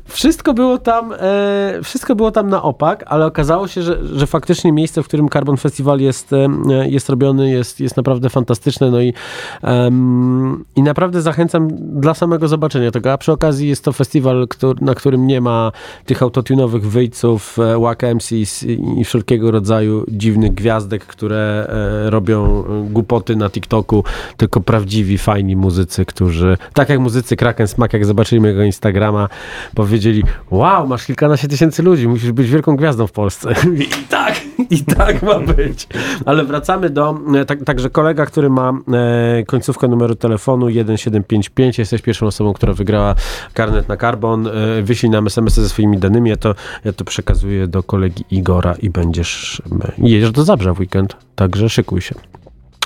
[0.08, 4.72] wszystko było tam, e, wszystko było tam na opak, ale okazało się, że, że faktycznie
[4.72, 6.48] miejsce, w którym Carbon Festival jest, e,
[6.88, 8.90] jest robiony, jest, jest naprawdę fantastyczne.
[8.90, 9.14] No i,
[9.62, 11.68] em, i naprawdę zachęcam
[12.00, 13.12] dla samego zobaczenia tego.
[13.12, 15.72] A przy okazji jest to festiwal, który, na którym nie ma
[16.06, 21.66] tych autotunowych wyjców, e, whack MCs i, wszelkiego rodzaju dziwnych gwiazdek, które
[22.06, 24.04] e, robią e, głupoty na TikToku,
[24.36, 29.28] tylko prawdziwi, fajni muzycy, którzy, tak jak muzycy Kraken Smak, jak zobaczyli mojego Instagrama,
[29.74, 33.54] powiedzieli, wow, masz kilkanaście tysięcy ludzi, musisz być wielką gwiazdą w Polsce.
[33.86, 34.34] I tak,
[34.70, 35.88] i tak ma być.
[36.26, 42.02] Ale wracamy do, e, tak, także kolega, który ma e, końcówkę numeru telefonu 1755, jesteś
[42.02, 43.14] pierwszą osobą, która wygrała
[43.54, 47.66] karnet na Carbon, e, wyślij nam SMS ze swoimi danymi, ja to, ja to przekazuję
[47.66, 52.14] do kolegi Igora i będziesz, e, jedziesz do Zabrza w weekend, także szykuj się.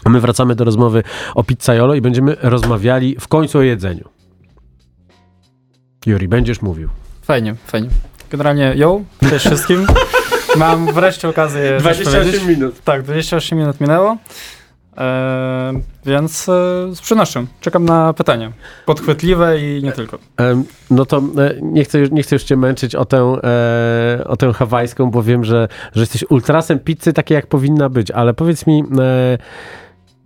[0.07, 1.03] My wracamy do rozmowy
[1.35, 4.09] o pizzaiolo i będziemy rozmawiali w końcu o jedzeniu.
[6.07, 6.89] Juri, będziesz mówił.
[7.23, 7.89] Fajnie, fajnie.
[8.31, 9.87] Generalnie, yo, cześć wszystkim.
[10.57, 12.45] Mam wreszcie okazję coś powiedzieć.
[12.45, 12.81] minut.
[12.85, 14.17] Tak, 28 minut minęło.
[14.97, 15.73] E,
[16.07, 16.53] więc e,
[16.95, 17.47] z przyjemnością.
[17.61, 18.53] Czekam na pytania.
[18.87, 20.19] Podchwytliwe i nie tylko.
[20.37, 21.23] Em, No to e,
[21.63, 23.37] nie chcę, już, nie chcę już cię męczyć o tę,
[24.19, 28.11] e, o tę hawajską, bo wiem, że, że jesteś ultrasem pizzy takiej, jak powinna być,
[28.11, 29.39] ale powiedz mi, e,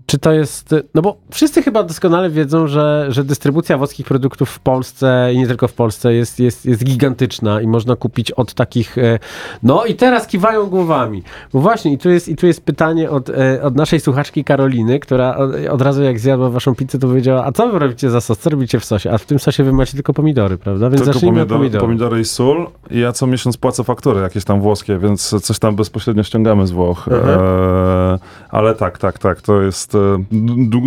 [0.07, 4.59] czy to jest, no bo wszyscy chyba doskonale wiedzą, że, że dystrybucja włoskich produktów w
[4.61, 8.99] Polsce i nie tylko w Polsce jest, jest, jest gigantyczna i można kupić od takich,
[8.99, 9.19] e,
[9.63, 11.23] no i teraz kiwają głowami.
[11.53, 15.01] Bo właśnie i tu jest, i tu jest pytanie od, e, od naszej słuchaczki Karoliny,
[15.01, 18.21] która od, od razu jak zjadła waszą pizzę, to powiedziała, a co wy robicie za
[18.21, 18.39] sos?
[18.39, 19.11] Co robicie w sosie?
[19.11, 20.91] A w tym sosie wy macie tylko pomidory, prawda?
[20.91, 21.85] Więc Tylko pomidor, pomidorów.
[21.87, 22.67] pomidory i sól.
[22.91, 26.71] I ja co miesiąc płacę faktury jakieś tam włoskie, więc coś tam bezpośrednio ściągamy z
[26.71, 27.09] Włoch.
[27.09, 29.43] E, ale tak, tak, tak.
[29.43, 29.96] To jest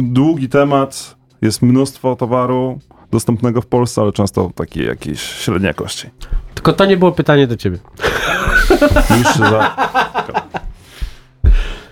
[0.03, 1.15] długi temat.
[1.41, 2.79] Jest mnóstwo towaru
[3.11, 6.09] dostępnego w Polsce, ale często takiej jakiejś średniej jakości.
[6.53, 7.77] Tylko to nie było pytanie do ciebie.
[9.19, 9.75] Już za,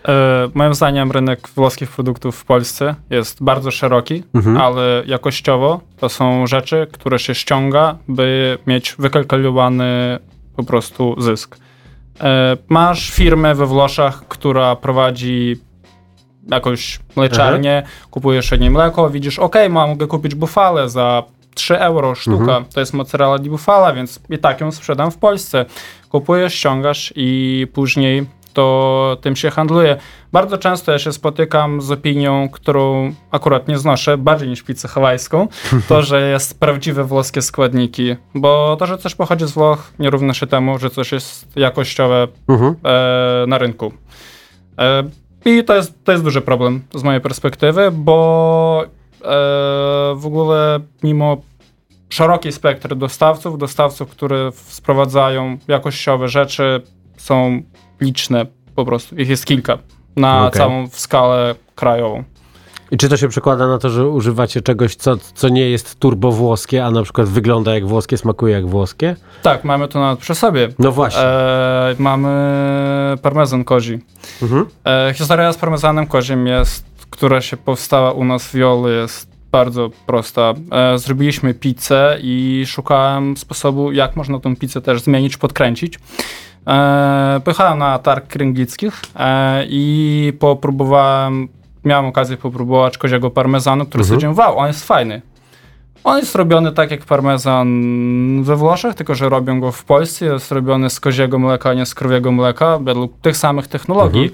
[0.08, 4.24] E, moim zdaniem rynek włoskich produktów w Polsce jest bardzo szeroki,
[4.60, 10.20] ale jakościowo to są rzeczy, które się ściąga, by mieć wykalkulowany
[10.56, 11.58] po prostu zysk.
[12.22, 15.60] E, masz firmę we Włoszech, która prowadzi
[16.52, 21.24] jakąś mleczarnię, kupujesz od niej mleko, widzisz, ok, mogę kupić bufalę za
[21.56, 25.66] 3 euro sztuka, to jest mozzarella di bufala, więc i tak ją sprzedam w Polsce.
[26.10, 29.98] Kupujesz, ściągasz i później to tym się handluje.
[30.32, 35.48] Bardzo często ja się spotykam z opinią, którą akurat nie znoszę, bardziej niż pizzę hawajską,
[35.90, 40.34] to, że jest prawdziwe włoskie składniki, bo to, że coś pochodzi z Włoch, nie równa
[40.34, 42.76] się temu, że coś jest jakościowe Mhm.
[42.84, 43.94] e, na rynku.
[44.80, 45.04] E,
[45.48, 49.26] I to jest, to jest duży problem z mojej perspektywy, bo e,
[50.16, 51.38] w ogóle mimo
[52.10, 56.82] szerokiej spektry dostawców, dostawców, które sprowadzają jakościowe rzeczy,
[57.18, 57.62] są
[58.02, 59.16] liczne po prostu.
[59.16, 59.78] Ich jest kilka
[60.16, 60.60] na Okej.
[60.60, 62.24] całą skalę krajową.
[62.92, 66.32] I czy to się przekłada na to, że używacie czegoś, co, co nie jest turbo
[66.32, 69.16] włoskie, a na przykład wygląda jak włoskie, smakuje jak włoskie?
[69.42, 70.70] Tak, mamy to nawet przy sobie.
[70.80, 71.22] No właśnie.
[71.22, 72.30] E, mamy
[73.22, 74.00] parmezan kozi.
[74.42, 74.66] Mhm.
[74.86, 79.90] E, historia z parmezanem kozim jest, która się powstała u nas w Jolu, jest bardzo
[80.06, 80.54] prosta.
[80.72, 86.00] E, zrobiliśmy pizzę i szukałem sposobu, jak można tą pizzę też zmienić, podkręcić.
[86.68, 91.48] E, pojechałem na targ kręglickich e, i popróbowałem,
[91.88, 95.22] miałem okazję popróbować koziego parmezanu, który stwierdziłem, wow, on jest fajny.
[96.04, 100.26] On jest robiony tak jak parmezan we Włoszech, tylko że robią go w Polsce.
[100.26, 104.32] Jest robiony z koziego mleka, a nie z krowiego mleka, według tych samych technologii.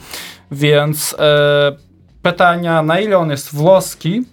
[0.52, 1.76] Więc e,
[2.22, 4.24] pytania, na ile on jest włoski,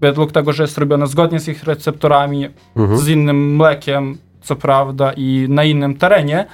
[0.00, 2.48] według tego, że jest robiony zgodnie z ich receptorami,
[2.98, 6.46] z innym mlekiem, co prawda, i na innym terenie,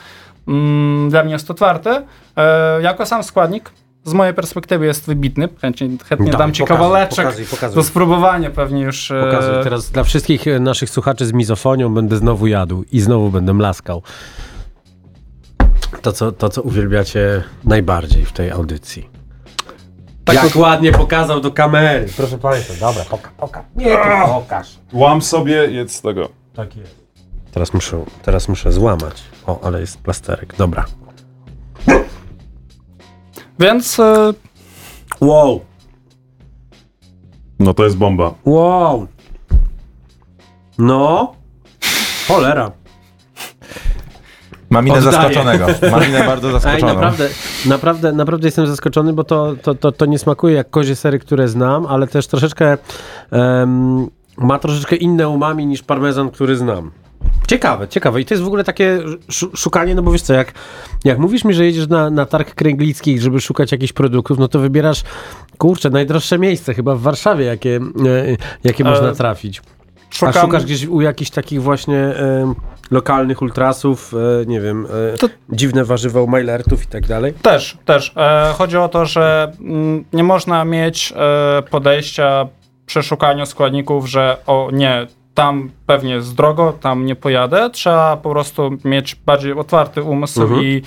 [0.49, 2.03] mm, dla mnie jest otwarte.
[2.37, 3.71] E, jako sam składnik,
[4.05, 5.49] z mojej perspektywy jest wybitny.
[5.61, 7.75] Chętnie, chętnie Dawaj, dam ci pokazuj, kawałeczek pokazuj, pokazuj.
[7.77, 9.11] do spróbowania pewnie już.
[9.11, 13.31] e, Pokazuj teraz dla wszystkich e, naszych słuchaczy z mizofonią będę znowu jadł i znowu
[13.31, 14.03] będę mlaskał.
[16.03, 19.09] To, co, to, co uwielbiacie najbardziej w tej audycji.
[20.25, 22.07] Tak Jak ładnie pokazał do kamery.
[22.17, 23.64] Proszę Państwa, dobra, poka, poka.
[23.77, 24.79] Nie, ty pokaż.
[24.93, 26.29] łam sobie, jedz z tego.
[26.55, 27.05] Tak jest.
[27.53, 29.23] Teraz muszę, teraz muszę złamać.
[29.47, 30.55] O, ale jest plasterek.
[30.59, 30.85] Dobra.
[33.59, 34.33] Więc e,
[35.21, 35.61] Wow,
[37.59, 38.35] No to jest bomba.
[38.45, 39.07] wow.
[40.79, 41.35] No.
[42.29, 42.71] Cholera.
[44.71, 45.12] Mam minę Oddaję.
[45.17, 45.67] zaskoczonego.
[45.90, 46.95] Mam minę bardzo Ej, zaskoczoną.
[46.95, 47.29] naprawdę,
[47.67, 51.49] naprawdę, naprawdę jestem zaskoczony, bo to, to, to, to nie smakuje jak kozie sery, które
[51.49, 52.79] znam, ale też troszeczkę
[53.31, 56.90] em, ma troszeczkę inne umami niż parmezan, który znam.
[57.47, 58.21] Ciekawe, ciekawe.
[58.21, 60.53] I to jest w ogóle takie szu- szukanie, no bo wiesz co, jak,
[61.05, 64.59] jak mówisz mi, że jedziesz na, na targ kręglicki, żeby szukać jakichś produktów, no to
[64.59, 65.03] wybierasz,
[65.59, 69.63] kurczę, najdroższe miejsce chyba w Warszawie, jakie, e, jakie E, można trafić.
[70.11, 70.33] A szukam.
[70.43, 72.55] szukasz gdzieś u jakichś takich właśnie em,
[72.91, 77.33] lokalnych ultrasów, e, nie wiem, e, To- dziwne warzywa u Mailertów i tak dalej?
[77.43, 78.13] Też, też.
[78.17, 82.47] E, chodzi o to, że mm, nie można mieć e, podejścia
[82.87, 87.70] przy szukaniu składników, że o nie, tam pewnie jest drogo, tam nie pojadę.
[87.70, 90.62] Trzeba po prostu mieć bardziej otwarty umysł Mhm.
[90.62, 90.83] i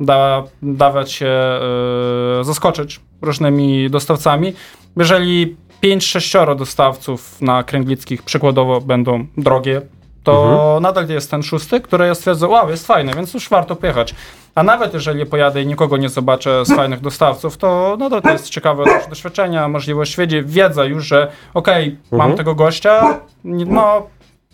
[0.00, 4.52] da, dawać się e, zaskoczyć różnymi dostawcami.
[4.96, 9.82] Jeżeli 5-6 dostawców na kręglickich przykładowo będą drogie,
[10.26, 14.14] to nadal jest ten szósty, który ja stwierdzę, wow, jest fajny, więc już warto pojechać.
[14.54, 18.50] A nawet jeżeli pojadę i nikogo nie zobaczę z fajnych dostawców, to nadal to jest
[18.50, 24.06] ciekawe doświadczenie, możliwość wiedzy, wiedza już, że okej, mam tego gościa, no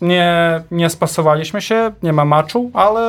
[0.02, 3.02] nie, nie spasowaliśmy się, nie ma maczu, ale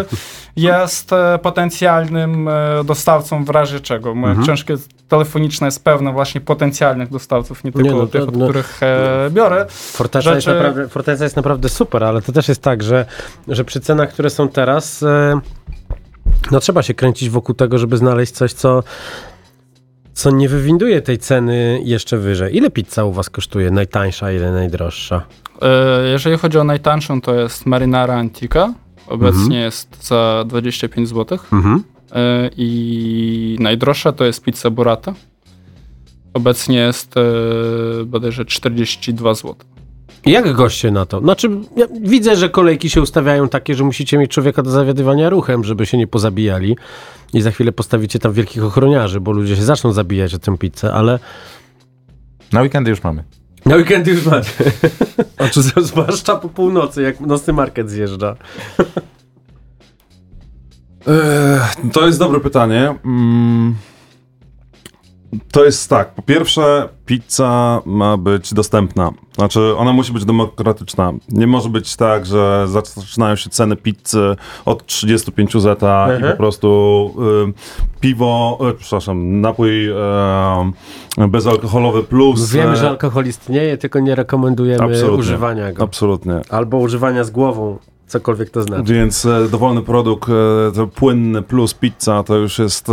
[0.00, 0.04] e,
[0.56, 4.14] jest e, potencjalnym e, dostawcą w razie czego.
[4.14, 4.44] Moja Mhm.
[4.46, 4.74] książka
[5.08, 9.30] telefoniczna jest pełna właśnie potencjalnych dostawców, nie tylko no to- tych, od no- których e,
[9.30, 9.66] biorę.
[9.70, 13.06] Forteza, jest Rzeczy- naprawdę, Forteza jest naprawdę super, ale to też jest tak, że,
[13.48, 15.40] że przy cenach, które są teraz, e,
[16.50, 18.82] no trzeba się kręcić wokół tego, żeby znaleźć coś, co,
[20.18, 22.56] co nie wywinduje tej ceny jeszcze wyżej.
[22.56, 23.70] Ile pizza u was kosztuje?
[23.70, 25.22] Najtańsza, ile najdroższa?
[25.62, 28.74] E, Jeżeli chodzi o najtańszą, to jest Marinara Antica.
[29.06, 29.60] Obecnie Mhm.
[29.62, 31.38] jest za 25 zł.
[31.52, 31.84] Mhm.
[32.12, 35.14] E, I najdroższa to jest pizza burrata.
[36.34, 37.22] Obecnie jest e,
[38.04, 39.54] bodajże 42 zł.
[40.26, 41.20] Jak goście na to?
[41.20, 45.64] Znaczy, ja widzę, że kolejki się ustawiają takie, że musicie mieć człowieka do zawiadywania ruchem,
[45.64, 46.76] żeby się nie pozabijali.
[47.32, 50.92] I za chwilę postawicie tam wielkich ochroniarzy, bo ludzie się zaczną zabijać o tę pizzę,
[50.94, 51.18] ale
[52.52, 53.24] Na weekendy już mamy.
[53.66, 54.50] na weekendy już macie.
[55.38, 58.36] Znaczy, zwłaszcza po północy, jak nocny market zjeżdża.
[61.92, 62.94] To jest dobre pytanie.
[63.04, 63.74] Mm,
[65.52, 66.14] To jest tak.
[66.14, 69.10] Po pierwsze, pizza ma być dostępna.
[69.34, 71.12] Znaczy, ona musi być demokratyczna.
[71.28, 76.32] Nie może być tak, że zaczynają się ceny pizzy od 35 zeta i Mhm.
[76.32, 77.14] po prostu
[77.48, 77.52] y,
[78.00, 79.94] piwo, y, przepraszam, napój y,
[81.28, 82.50] bezalkoholowy plus.
[82.50, 85.18] Wiemy, e, że alkohol istnieje, tylko nie rekomendujemy Absolutnie.
[85.18, 85.84] używania go.
[85.84, 86.40] Absolutnie.
[86.50, 87.78] Albo używania z głową,
[88.08, 88.94] cokolwiek to znaczy.
[88.94, 92.92] Więc e, dowolny produkt, e, to płynny plus pizza, to już jest e,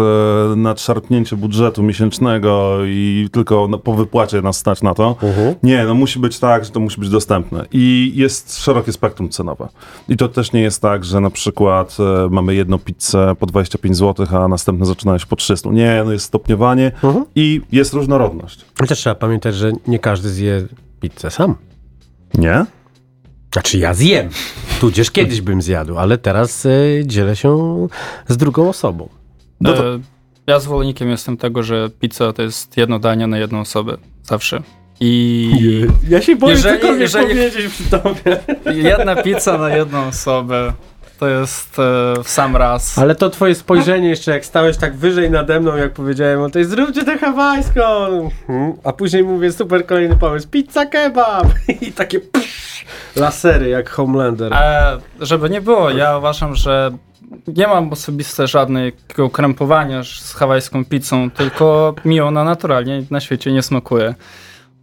[0.55, 5.15] nadszarpnięcie budżetu miesięcznego i tylko po wypłacie nas stać na to.
[5.23, 5.55] Mhm.
[5.63, 7.65] Nie, no musi być tak, że to musi być dostępne.
[7.71, 9.67] I jest szerokie spektrum cenowe.
[10.09, 13.97] I to też nie jest tak, że na przykład e, mamy jedną pizzę po 25
[13.97, 15.69] zł, a następne zaczynają się po 300.
[15.69, 17.25] Nie, no jest stopniowanie Mhm.
[17.35, 18.65] i jest różnorodność.
[18.79, 20.67] Ale też trzeba pamiętać, że nie każdy zje
[20.99, 21.55] pizzę sam.
[22.33, 22.65] Nie?
[23.55, 24.29] Znaczy ja zjem,
[24.79, 27.57] tudzież kiedyś bym zjadł, ale teraz y, dzielę się
[28.27, 29.09] z drugą osobą.
[29.61, 29.99] No to- E,
[30.47, 33.97] Ja zwolennikiem jestem tego, że pizza to jest jedno danie na jedną osobę.
[34.23, 34.61] Zawsze.
[34.99, 35.51] I
[36.09, 38.37] Ja się boję Jeżeli- cokolwiek jeżeli- powiedzieć przy tobie.
[38.83, 40.73] jedna pizza na jedną osobę
[41.19, 42.97] to jest e, w sam raz.
[42.97, 46.65] Ale to twoje spojrzenie jeszcze, jak stałeś tak wyżej nade mną, jak powiedziałem, o tej
[46.65, 47.81] zróbcie tę hawajską.
[48.47, 48.73] Mhm.
[48.83, 51.47] A później mówię, super kolejny pomysł, pizza kebab.
[51.81, 52.74] I takie psz,
[53.15, 54.53] lasery jak Homelander.
[54.53, 56.91] E, żeby nie było, ja uważam, że
[57.47, 63.61] nie mam osobiste żadnego krępowania z hawajską pizzą, tylko mi ona naturalnie na świecie nie
[63.61, 64.15] smakuje.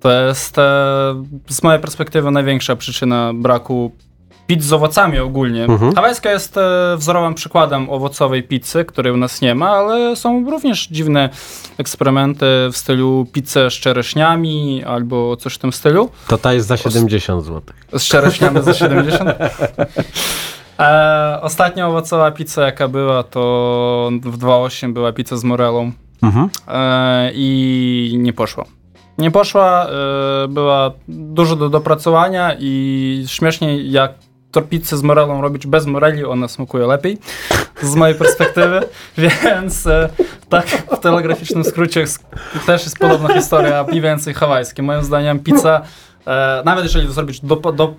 [0.00, 0.62] To jest e,
[1.48, 3.92] z mojej perspektywy największa przyczyna braku
[4.46, 5.64] pizz z owocami ogólnie.
[5.64, 5.94] Mhm.
[5.94, 10.86] Hawajska jest e, wzorowym przykładem owocowej pizzy, której u nas nie ma, ale są również
[10.86, 11.28] dziwne
[11.78, 16.10] eksperymenty w stylu pizzę z czereśniami albo coś w tym stylu.
[16.28, 17.62] To ta jest za 70 zł.
[17.98, 19.30] Z czereśniami za 70.
[20.78, 26.48] E, ostatnia owocowa pizza jaka była to w 2.8 była pizza z morelą Mhm.
[26.68, 28.64] e, i nie poszła.
[29.18, 29.86] Nie poszła,
[30.44, 34.12] e, była dużo do dopracowania i śmiesznie jak
[34.52, 37.18] to pizzę z morelą robić bez moreli, ona smakuje lepiej
[37.82, 38.80] z mojej perspektywy,
[39.18, 40.08] więc e,
[40.48, 42.22] tak w telegraficznym skrócie sk-
[42.66, 44.82] też jest podobna historia, mniej więcej hawajskie.
[44.82, 45.82] Moim zdaniem pizza,
[46.26, 47.94] e, nawet jeżeli zrobić do, do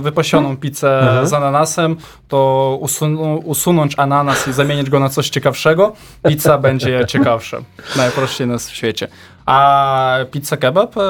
[0.00, 1.26] wypasioną pizzę Mhm.
[1.26, 1.96] z ananasem,
[2.28, 5.92] to usun- usunąć ananas i zamienić go na coś ciekawszego,
[6.28, 7.58] pizza będzie ciekawsza.
[7.96, 9.08] Najprościej na świecie.
[9.46, 11.00] A pizza kebab e,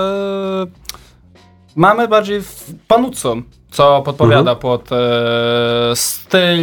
[1.77, 3.37] mamy bardziej w panuco,
[3.71, 4.97] co podpowiada pod e,
[5.95, 6.59] styl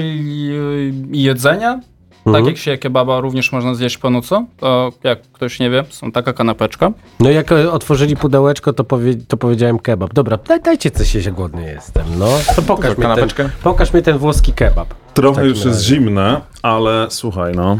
[1.11, 1.79] jedzenia.
[2.25, 2.45] Tak Mhm.
[2.45, 6.91] jak się kebaba również można zjeść panuco, to jak ktoś nie wie, są taka kanapeczka.
[7.19, 10.13] No jak e, otworzyli pudełeczko, to, powie, to powiedziałem kebab.
[10.13, 12.27] Dobra, daj, dajcie coś jeść, głodny jestem, no.
[12.55, 13.49] To pokaż, mi ten, kanapeczkę?
[13.63, 14.93] pokaż mi ten włoski kebab.
[15.13, 17.77] Trochę już jest zimne, ale słuchaj, no.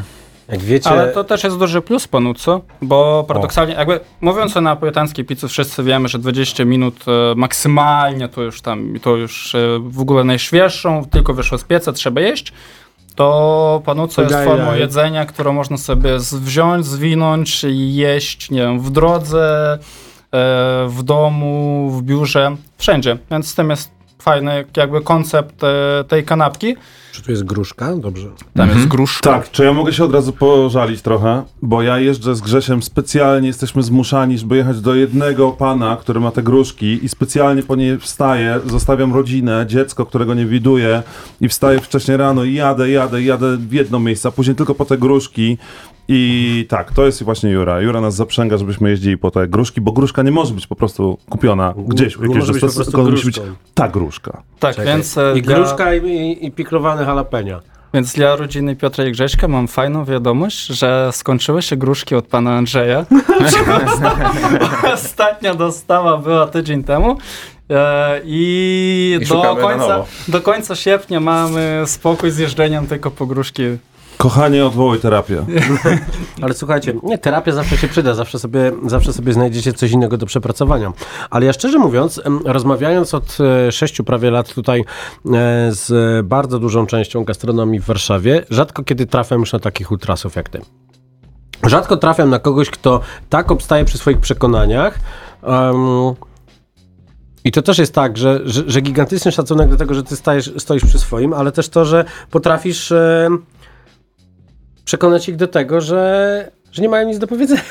[0.49, 0.89] Jak wiecie...
[0.89, 5.83] Ale to też jest duży plus panuco, bo paradoksalnie, jakby mówiąc o napolitańskiej pizzy, wszyscy
[5.83, 11.05] wiemy, że 20 minut e, maksymalnie to już tam, to już e, w ogóle najświeższą,
[11.05, 12.53] tylko wyszło z pieca, trzeba jeść.
[13.15, 18.91] To panuco jest formą jedzenia, którą można sobie wziąć, zwinąć i jeść, nie wiem, w
[18.91, 19.77] drodze, e,
[20.87, 23.17] w domu, w biurze, wszędzie.
[23.31, 23.94] Więc z tym jest
[24.25, 26.75] fajny jakby koncept e, tej kanapki.
[27.11, 27.95] Czy tu jest gruszka?
[27.95, 28.27] Dobrze.
[28.53, 29.29] Tam jest gruszka.
[29.29, 31.43] Tak, czy ja mogę się od razu pożalić trochę?
[31.61, 36.31] Bo ja jeżdżę z Grzesiem specjalnie, jesteśmy zmuszani, żeby jechać do jednego pana, który ma
[36.31, 41.03] te gruszki i specjalnie po niej wstaję, zostawiam rodzinę, dziecko, którego nie widuję
[41.41, 44.85] i wstaję wcześniej rano i jadę, jadę, jadę w jedno miejsce, a później tylko po
[44.85, 45.57] te gruszki
[46.07, 47.81] I tak, to jest właśnie Jura.
[47.81, 51.17] Jura nas zaprzęga, żebyśmy jeździli po te gruszki, bo gruszka nie może być po prostu
[51.29, 52.17] kupiona gdzieś.
[52.17, 53.41] w Nie jakiejś może być musi być
[53.73, 54.43] ta gruszka.
[54.59, 54.93] Tak, Czekaj.
[54.93, 57.61] więc e, I dla, gruszka i, i, i piklowane jalapenia.
[57.93, 62.57] więc dla rodziny Piotra i Grześka mam fajną wiadomość, że skończyły się gruszki od pana
[62.57, 63.05] Andrzeja.
[64.93, 67.17] Ostatnia dostawa była tydzień temu.
[67.69, 73.63] E, I, I do, końca, do końca sierpnia mamy spokój z jeżdżeniem tylko po gruszki.
[74.17, 75.45] Kochanie, odwołuj terapię.
[76.41, 80.25] Ale słuchajcie, nie, terapia zawsze się przyda, zawsze sobie, zawsze sobie znajdziecie coś innego do
[80.25, 80.93] przepracowania.
[81.29, 83.37] Ale ja szczerze mówiąc, rozmawiając od
[83.67, 84.83] e, sześciu prawie lat tutaj e,
[85.71, 90.49] z bardzo dużą częścią gastronomii w Warszawie, rzadko kiedy trafiam już na takich ultrasów jak
[90.49, 90.61] ty.
[91.63, 92.99] Rzadko trafiam na kogoś, kto
[93.29, 94.99] tak obstaje przy swoich przekonaniach.
[95.43, 96.15] em,
[97.43, 100.51] i to też jest tak, że, że, że gigantyczny szacunek do tego, że ty stajesz,
[100.57, 102.93] stoisz przy swoim, ale też to, że potrafisz
[104.85, 107.61] przekonać ich do tego, że, że nie mają nic do powiedzenia.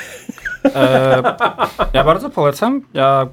[0.65, 1.23] E,
[1.93, 2.81] ja bardzo polecam.
[2.93, 3.27] Ja,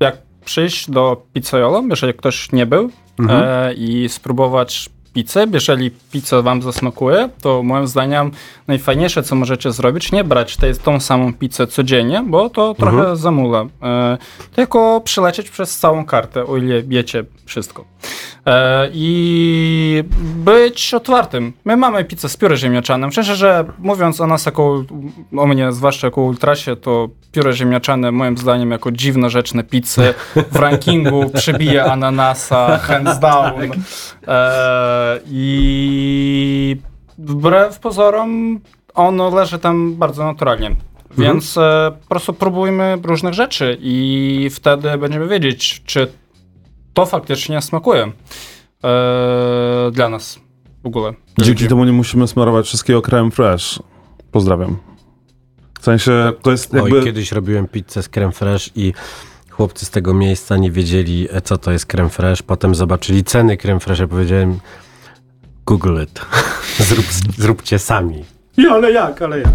[0.00, 2.90] jak przyjść do pizzaiolo, jeżeli ktoś nie był
[3.28, 8.30] e, i spróbować pizzę, jeżeli pizza wam zasmakuje, to moim zdaniem
[8.66, 13.66] najfajniejsze, co możecie zrobić, nie brać tej, tą samą pizzę codziennie, bo to trochę zamula.
[13.82, 14.18] E,
[14.54, 17.84] tylko przelecieć przez całą kartę, o ile wiecie wszystko.
[18.46, 21.52] E, I być otwartym.
[21.64, 23.12] My mamy pizzę z pióre ziemniaczanym.
[23.12, 24.84] Szczerze, że mówiąc o nas jako,
[25.36, 30.14] o mnie zwłaszcza jako ultrasie, to pióre ziemniaczane moim zdaniem jako dziwna rzecz na pizzy
[30.52, 33.72] w rankingu przebija ananasa hands down.
[34.28, 36.76] E, I
[37.18, 38.60] wbrew pozorom
[38.94, 40.76] ono leży tam bardzo naturalnie.
[41.18, 46.08] Więc e, po prostu próbujmy różnych rzeczy i wtedy będziemy wiedzieć, czy
[46.94, 48.12] to faktycznie smakuje
[48.84, 50.40] e, dla nas
[50.82, 51.12] w ogóle.
[51.38, 53.82] Dzięki temu nie musimy smarować wszystkiego creme fresh.
[54.32, 54.76] Pozdrawiam.
[55.80, 56.98] W sensie, to jest jakby...
[56.98, 58.92] Oj, kiedyś robiłem pizzę z creme fraiche i
[59.50, 62.42] chłopcy z tego miejsca nie wiedzieli, e, co to jest creme fraiche.
[62.46, 64.02] Potem zobaczyli ceny creme fraiche.
[64.02, 64.60] Ja powiedziałem,
[65.66, 66.20] google it.
[66.88, 67.06] Zrób,
[67.38, 68.24] zróbcie sami.
[68.56, 69.52] I ale jak, ale jak?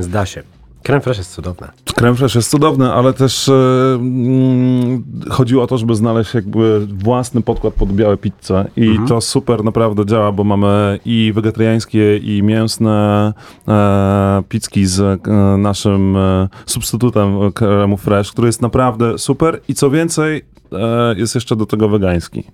[0.00, 0.42] Zda się.
[0.84, 1.68] Creme fraiche jest cudowne.
[1.94, 3.52] Creme fraiche jest cudowny, ale też e,
[3.94, 9.08] mm, chodziło o to, żeby znaleźć jakby własny podkład pod białe pizze i Mhm.
[9.08, 13.32] to super naprawdę działa, bo mamy i wegetariańskie i mięsne
[13.68, 15.18] e, pizzki z e,
[15.58, 21.56] naszym e, substytutem kremu fresh, który jest naprawdę super i co więcej e, jest jeszcze
[21.56, 22.44] do tego wegański.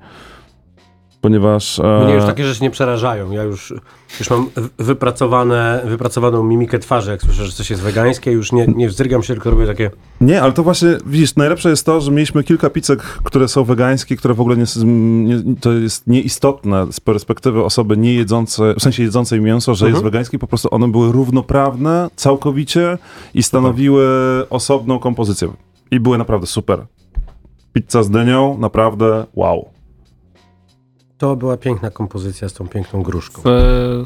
[1.20, 1.78] Ponieważ...
[1.78, 3.30] E, Mnie już takie rzeczy nie przerażają.
[3.30, 3.74] Ja już,
[4.20, 8.32] już mam wy- wypracowane, wypracowaną mimikę twarzy, jak słyszę, że coś jest wegańskie.
[8.32, 9.90] Już nie, nie wzdrygam się, tylko robię takie...
[10.20, 14.16] Nie, ale to właśnie, widzisz, najlepsze jest to, że mieliśmy kilka pizzek, które są wegańskie,
[14.16, 19.02] które w ogóle nie, nie, to jest nieistotne z perspektywy osoby nie jedzącej, w sensie
[19.02, 22.98] jedzącej mięso, że jest wegańskie, po prostu one były równoprawne całkowicie
[23.34, 24.06] i stanowiły
[24.50, 25.48] osobną kompozycję.
[25.90, 26.86] I były naprawdę super.
[27.72, 29.68] Pizza z dynią, naprawdę wow.
[31.20, 33.42] To była piękna kompozycja z tą piękną gruszką.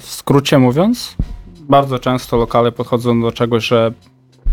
[0.00, 1.16] W skrócie mówiąc,
[1.60, 3.92] bardzo często lokale podchodzą do czegoś, że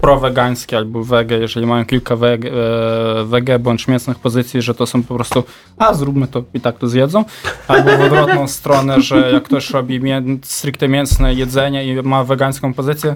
[0.02, 5.04] prowegańskie albo wege, jeżeli mają kilka wege, e, wege bądź mięsnych pozycji, że to są
[5.04, 5.44] po prostu,
[5.78, 7.26] a zróbmy to i tak to zjedzą.
[7.68, 12.74] Albo w odwrotną stronę, że jak ktoś robi mię, stricte mięsne jedzenie i ma wegańską
[12.74, 13.16] pozycję,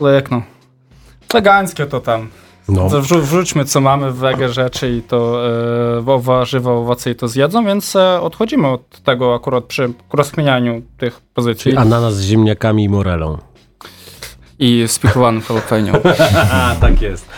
[0.00, 0.42] lek no.
[1.32, 2.28] Wegańskie to tam.
[2.68, 2.90] No.
[2.90, 5.46] To Wrzu- wrzućmy co mamy w wege rzeczy i to
[5.98, 11.20] e, warzywa, owoce i to zjedzą, więc e, odchodzimy od tego akurat przy rozkminianiu tych
[11.34, 11.62] pozycji.
[11.64, 13.38] Czyli ananas z ziemniakami i morelą.
[14.58, 15.92] I z pichowanym jalapeno.
[16.52, 17.28] A, tak jest.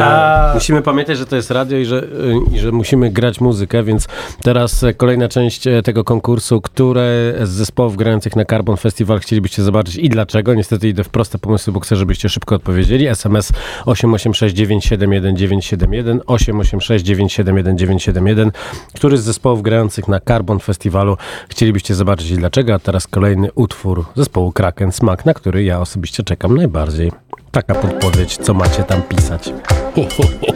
[0.00, 3.82] A- Musimy pamiętać, że to jest radio i że, y, i że musimy grać muzykę,
[3.82, 4.08] więc
[4.42, 9.62] teraz e, kolejna część e, tego konkursu, które z zespołów grających na Carbon Festival chcielibyście
[9.62, 10.54] zobaczyć i dlaczego.
[10.54, 13.06] Niestety idę w proste pomysły, bo chcę, żebyście szybko odpowiedzieli.
[13.06, 13.52] SMS
[13.86, 18.50] 886971971 886971971
[18.94, 21.16] Który z zespołów grających na Carbon Festiwalu
[21.48, 22.74] chcielibyście zobaczyć i dlaczego?
[22.74, 27.12] A teraz kolejny utwór zespołu Kraken Smak, na który ja osobiście czekam najbardziej.
[27.50, 29.52] Taka podpowiedź, co macie tam pisać.
[29.96, 30.55] If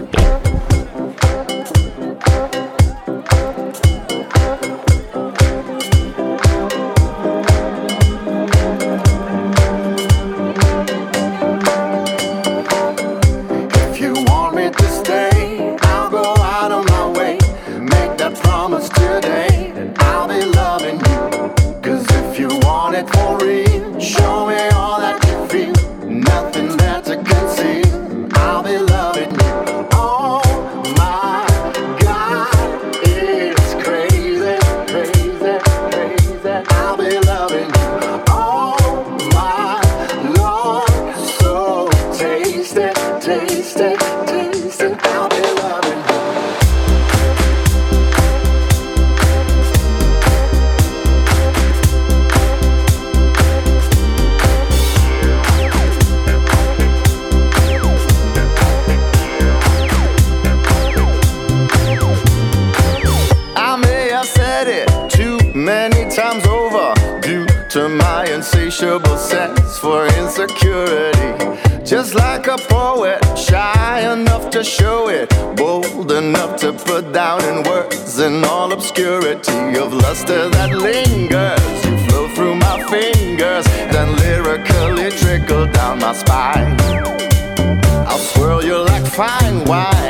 [89.71, 90.10] why.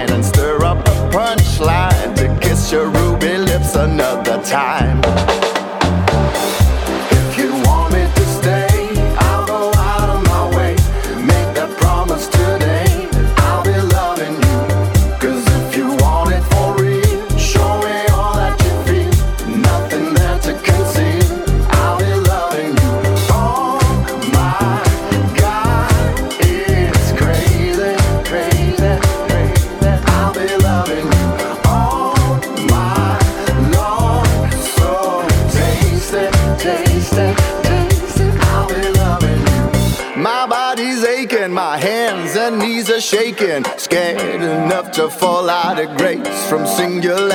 [44.93, 47.30] To fall out of grace from singularity.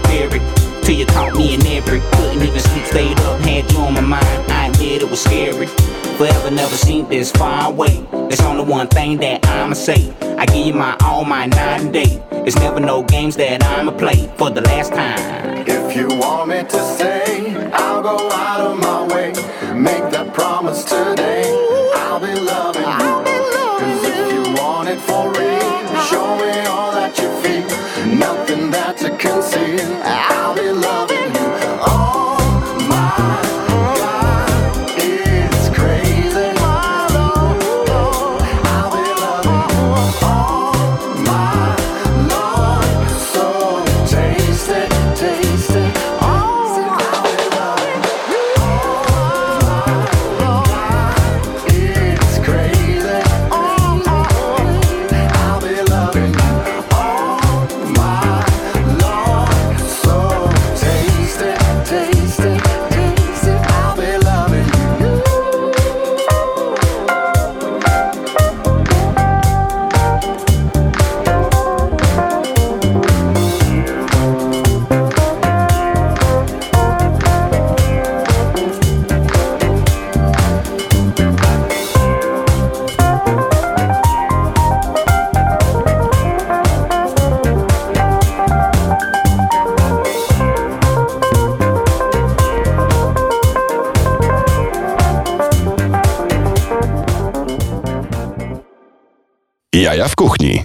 [0.00, 0.40] Theory.
[0.82, 2.00] Till you caught me in every.
[2.12, 4.52] Couldn't even sleep, stayed up, had you on my mind.
[4.52, 5.66] I admit it was scary.
[6.16, 8.06] Forever never seen this far away.
[8.12, 10.12] There's only one thing that I'ma say.
[10.38, 12.22] I give you my all, my night and day.
[12.46, 15.66] It's never no games that I'ma play for the last time.
[15.66, 19.32] If you want me to stay, I'll go out of my way.
[19.74, 21.44] Make that promise today.
[21.96, 22.65] I'll be loving
[29.08, 30.35] Mexican see.
[99.86, 100.64] Jaja w kuchni.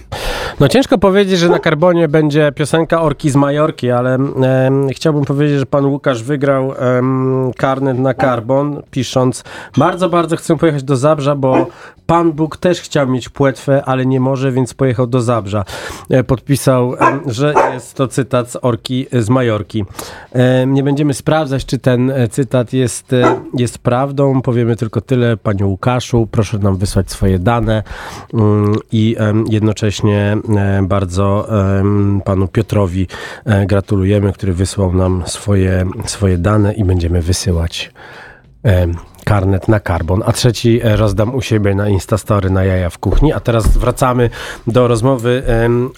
[0.62, 5.58] No ciężko powiedzieć, że na Karbonie będzie piosenka Orki z Majorki, ale em, chciałbym powiedzieć,
[5.58, 9.44] że pan Łukasz wygrał em, karnet na Karbon, pisząc
[9.76, 11.66] bardzo, bardzo chcę pojechać do Zabrza, bo
[12.06, 15.64] Pan Bóg też chciał mieć płetwę, ale nie może, więc pojechał do Zabrza.
[16.10, 16.94] E, Podpisał,
[17.26, 19.84] że jest to cytat z Orki z Majorki.
[20.66, 24.42] Nie będziemy sprawdzać, czy ten e, cytat jest, e, jest prawdą.
[24.42, 27.82] Powiemy tylko tyle, panie Łukaszu, proszę nam wysłać swoje dane
[28.34, 29.16] mm, i
[29.50, 30.51] jednocześnie e,
[30.82, 31.48] bardzo
[31.78, 33.06] em, panu Piotrowi
[33.44, 37.92] e, gratulujemy, który wysłał nam swoje, swoje dane i będziemy wysyłać
[39.24, 43.32] karnet na karbon, a trzeci e, rozdam u siebie na Instastory na jaja w kuchni.
[43.32, 44.30] A teraz wracamy
[44.66, 45.42] do rozmowy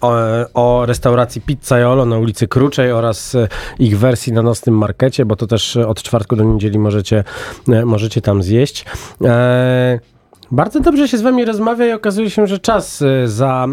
[0.01, 0.13] o,
[0.55, 3.49] o restauracji Pizzaiolo na ulicy Kruczej oraz e,
[3.79, 7.25] ich wersji na nocnym markecie, bo to też e, od czwartku do niedzieli możecie,
[7.69, 8.85] e, możecie tam zjeść.
[9.25, 10.14] E,
[10.55, 13.67] Bardzo dobrze się z wami rozmawia i okazuje się, że czas y, za,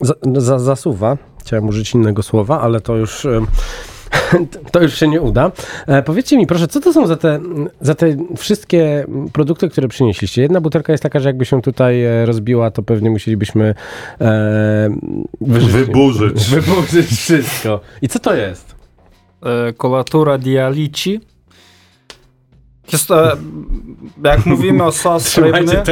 [0.00, 1.16] za, za, zasuwa.
[1.40, 3.24] Chciałem użyć innego słowa, ale to już...
[3.24, 3.40] y,
[4.72, 5.52] To już się nie uda.
[5.86, 7.40] E, powiedzcie mi, proszę, co to są za te,
[7.80, 10.42] za te wszystkie produkty, które przynieśliście?
[10.42, 13.74] Jedna butelka jest taka, że jakby się tutaj e, rozbiła, to pewnie musielibyśmy
[14.20, 14.88] e,
[15.42, 16.44] wyrzucić- Wyburzyć.
[16.54, 17.80] wyburzyć wszystko.
[18.02, 18.74] I co to jest?
[19.42, 21.20] E, kolatura dialici.
[22.92, 23.36] Jest, e,
[24.24, 25.82] jak mówimy o sos rybny,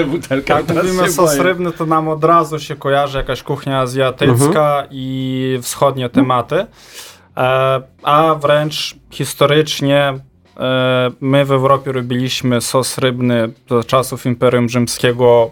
[0.49, 4.87] jak mówimy o sos rybny, to nam od razu się kojarzy jakaś kuchnia azjatycka Mhm.
[4.91, 6.67] i wschodnie tematy.
[7.37, 10.15] E, a wręcz historycznie
[10.57, 15.51] e, my w Europie robiliśmy sos rybny do czasów Imperium Rzymskiego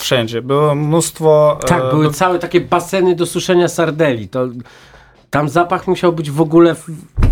[0.00, 0.42] wszędzie.
[0.42, 1.58] Było mnóstwo...
[1.64, 4.28] e, Tak, były do- całe takie baseny do suszenia sardeli.
[4.28, 4.48] To,
[5.30, 6.76] tam zapach musiał być w ogóle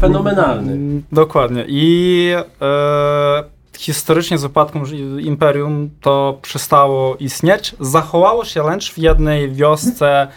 [0.01, 1.03] fenomenalny.
[1.13, 1.65] Dokładnie.
[1.69, 2.33] I
[2.63, 3.45] e,
[3.79, 4.85] historycznie z upadkiem
[5.21, 7.75] imperium to przestało istnieć.
[7.81, 10.29] Zachowało się lecz w jednej wiosce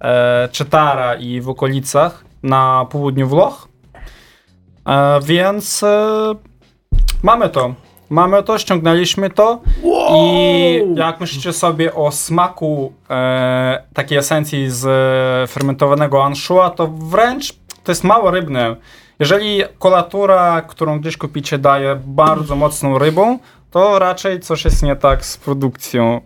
[0.00, 3.68] e, Czytara i w okolicach na południu Włoch.
[4.86, 6.34] E, więc e,
[7.22, 7.74] mamy to.
[8.10, 9.60] Mamy to, ściągnęliśmy to
[10.16, 17.65] i jak myślicie sobie o smaku e, takiej esencji z e, fermentowanego anchoa, to wręcz
[17.86, 18.76] to jest mało rybne.
[19.18, 23.38] Jeżeli kolatura, którą gdzieś kupicie, daje bardzo mocną rybą,
[23.70, 26.14] to raczej coś jest nie tak z produkcją.
[26.14, 26.20] Em,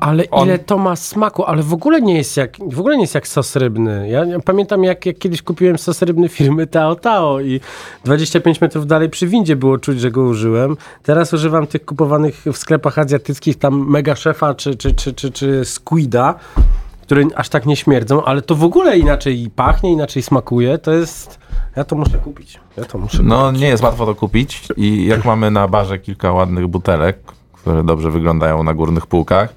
[0.00, 3.02] Ale on- ile to ma smaku, ale w ogóle nie jest jak, w ogóle nie
[3.02, 4.08] jest jak sos rybny.
[4.08, 7.60] Ja, ja pamiętam jak, jak kiedyś kupiłem sos rybny firmy Tao Tao i
[8.04, 10.76] 25 metrów dalej przy windzie było czuć, że go użyłem.
[11.02, 15.64] Teraz używam tych kupowanych w sklepach azjatyckich tam Mega Szefa czy, czy, czy, czy, czy
[15.64, 16.34] Squida,
[17.06, 20.78] które aż tak nie śmierdzą, ale to w ogóle inaczej pachnie, inaczej smakuje.
[20.78, 21.38] To jest...
[21.76, 22.60] Ja to muszę kupić.
[22.76, 26.32] Ja to muszę No nie jest łatwo to kupić i jak mamy na barze kilka
[26.32, 27.18] ładnych butelek,
[27.52, 29.54] które dobrze wyglądają na górnych półkach,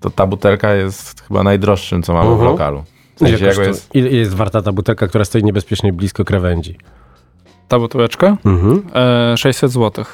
[0.00, 2.50] to ta butelka jest chyba najdroższym, co mamy w Mhm.
[2.50, 2.82] lokalu.
[3.16, 6.24] W Ile, sensie, jak kosztuje- jest, ile jest warta ta butelka, która stoi niebezpiecznie blisko
[6.24, 6.78] krawędzi?
[7.68, 8.36] Ta buteleczka?
[8.44, 8.82] Mhm.
[8.94, 10.04] E, 600 zł.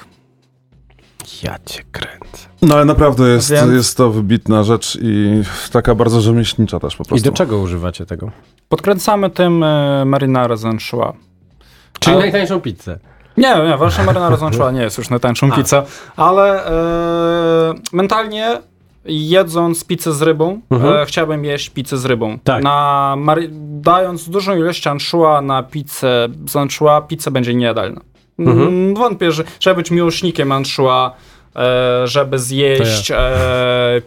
[1.42, 2.48] Ja cię kręcę.
[2.62, 7.04] No ale naprawdę jest, Więc- jest to wybitna rzecz i taka bardzo rzemieślnicza też po
[7.04, 7.30] I prostu.
[7.30, 8.30] do czego używacie tego?
[8.68, 11.12] Podkręcamy tym e, marinara z anchoa.
[12.00, 12.98] Czyli Ale- najtańszą pizzę.
[13.36, 15.82] Nie, nie, wasza marynara z anchoa nie jest już najtańszą pizzę,
[16.16, 16.66] ale
[17.70, 18.60] e, mentalnie
[19.04, 20.94] jedząc pizzę z rybą, Mhm.
[20.96, 22.38] e, chciałbym jeść pizzę z rybą.
[22.44, 22.62] Tak.
[22.64, 23.16] Na,
[23.80, 28.00] dając dużą ilość anchoa na pizzę z anchoa, pizza będzie niejadalna.
[28.38, 28.68] Mhm.
[28.68, 31.14] Mm, Wątpię, że trzeba być miłośnikiem anchoa,
[31.56, 33.16] e, żeby zjeść e,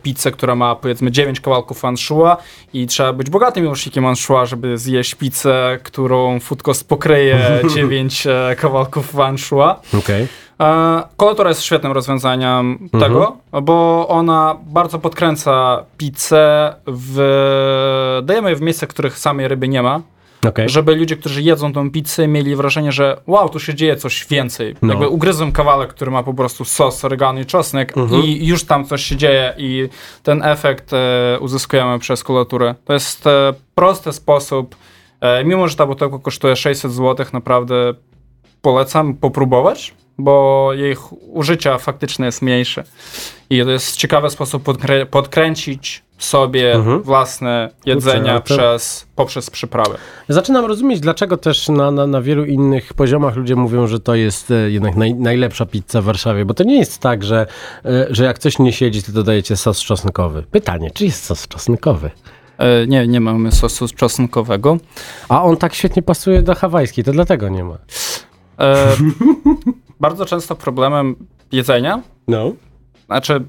[0.03, 2.37] pizzę, która ma powiedzmy 9 kawałków anchoa
[2.73, 9.19] i trzeba być bogatym miłośnikiem anchoa, żeby zjeść pizzę, którą Foodcost pokryje 9 e, kawałków
[9.19, 9.81] anchoa.
[9.99, 10.27] Okej.
[10.61, 18.89] E, Kolatura jest świetnym rozwiązaniem tego, bo ona bardzo podkręca pizzę, w, dajemy w miejscach,
[18.89, 20.01] w których samej ryby nie ma,
[20.47, 20.69] Okej.
[20.69, 24.75] żeby ludzie, którzy jedzą tą pizzę, mieli wrażenie, że wow, tu się dzieje coś więcej.
[24.81, 24.89] No.
[24.93, 28.23] Jakby ugryzłem kawałek, który ma po prostu sos, oregano i czosnek Mhm.
[28.23, 29.89] i już tam coś się dzieje i
[30.23, 32.75] ten efekt e, uzyskujemy przez kolaturę.
[32.85, 34.75] To jest e, prosty sposób,
[35.21, 37.93] e, mimo że ta butelka kosztuje 600 zł, naprawdę
[38.61, 42.83] polecam popróbować, bo jej ch- użycia faktycznie jest mniejsze.
[43.49, 47.01] I to jest ciekawy sposób podkrę- podkręcić sobie Mhm.
[47.03, 49.95] własne jedzenia przez, poprzez przyprawy.
[50.29, 54.51] Zaczynam rozumieć, dlaczego też na, na, na wielu innych poziomach ludzie mówią, że to jest
[54.51, 57.45] e, jednak naj, najlepsza pizza w Warszawie, bo to nie jest tak, że,
[57.85, 60.43] e, że jak coś nie siedzi, to dodajecie sos czosnkowy.
[60.51, 62.11] Pytanie, czy jest sos czosnkowy?
[62.57, 64.77] E, nie, nie mamy sosu czosnkowego.
[65.29, 67.77] A on tak świetnie pasuje do hawajskiej, to dlatego nie ma.
[68.59, 68.87] E,
[69.99, 71.15] bardzo często problemem
[71.51, 72.51] jedzenia, No.
[73.05, 73.41] znaczy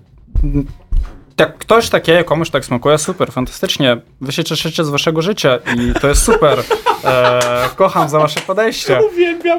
[1.41, 6.01] jak ktoś takie komuś tak smakuje, super, fantastycznie, wy się cieszycie z waszego życia i
[6.01, 6.59] to jest super.
[7.05, 7.41] E,
[7.77, 9.01] kocham za wasze podejście.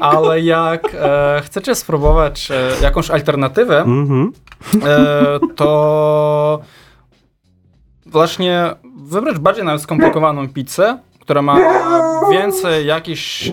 [0.00, 4.32] Ale jak e, chcecie spróbować e, jakąś alternatywę, Mhm.
[4.84, 6.60] e, to
[8.06, 11.56] właśnie wybrać bardziej nawet skomplikowaną pizzę, która ma
[12.30, 13.52] więcej jakichś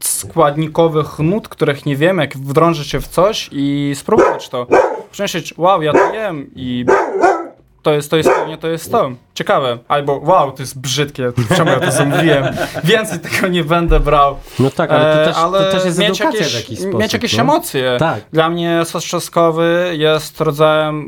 [0.00, 4.66] składnikowych nut, których nie wiem, jak wdrążyć się w coś i spróbować to.
[5.10, 6.84] Przemyśleć, wow, ja to jem i
[7.82, 9.10] to jest, to jest pewnie, to jest to.
[9.34, 9.78] Ciekawe.
[9.88, 12.44] Albo wow, to jest brzydkie, czemu ja to zamówiłem?
[12.84, 14.36] Więcej tego nie będę brał.
[14.58, 17.00] No tak, ale to E, też, to też jest mieć edukacja jakieś, w jakiś sposób.
[17.00, 17.42] Mieć jakieś no.
[17.42, 17.96] emocje.
[17.98, 18.20] Tak.
[18.32, 21.06] Dla mnie sos czosnkowy jest rodzajem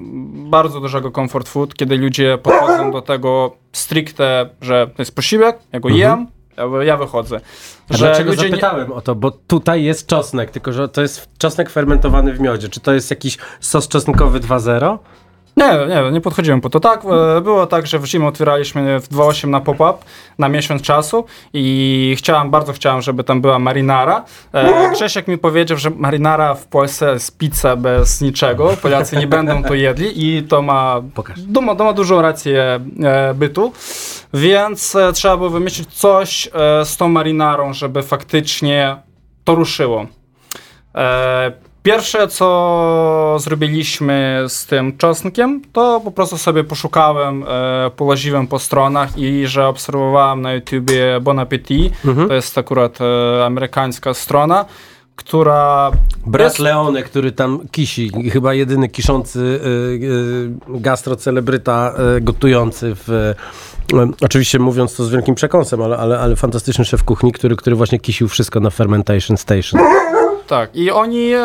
[0.51, 5.81] bardzo dużego comfort food, kiedy ludzie podchodzą do tego stricte, że to jest posiłek, ja
[5.81, 7.37] go jem, ja, ja wychodzę.
[7.37, 7.51] Mhm.
[7.89, 9.15] A Że dlaczego ludzie nie- zapytałem o to?
[9.15, 12.69] Bo tutaj jest czosnek, tylko że to jest czosnek fermentowany w miodzie.
[12.69, 14.99] Czy to jest jakiś sos czosnkowy 2.0?
[15.57, 16.81] Nie, nie, nie podchodziłem po to.
[16.81, 17.03] Tak,
[17.37, 19.95] e, było tak, że w zimę otwieraliśmy w 2.8 na pop-up
[20.39, 24.25] na miesiąc czasu i chciałem, bardzo chciałem, żeby tam była marinara.
[24.53, 29.63] E, Grzesiek mi powiedział, że marinara w Polsce jest pizza bez niczego, Polacy nie będą
[29.63, 31.03] to jedli i to ma,
[31.55, 33.73] to ma, to ma dużą rację e, bytu,
[34.35, 36.51] więc trzeba było wymyślić coś
[36.85, 38.97] z tą marinarą, żeby faktycznie
[39.45, 40.07] to ruszyło.
[41.83, 48.59] E, Pierwsze, co zrobiliśmy z tym czosnkiem, to po prostu sobie poszukałem, e, połaziłem po
[48.59, 52.29] stronach i że obserwowałem na YouTubie Bon Appetit, Mhm.
[52.29, 54.65] to jest akurat e, amerykańska strona,
[55.17, 55.91] która...
[56.27, 59.69] Brat jest- Leone, który tam kisi, chyba jedyny kiszący y,
[60.77, 63.35] y, gastrocelebryta y, gotujący w...
[64.21, 67.99] Oczywiście mówiąc to z wielkim przekąsem, ale, ale, ale fantastyczny szef kuchni, który, który właśnie
[68.01, 69.81] kisił wszystko na Fermentation Station.
[70.53, 71.43] Tak, i oni e,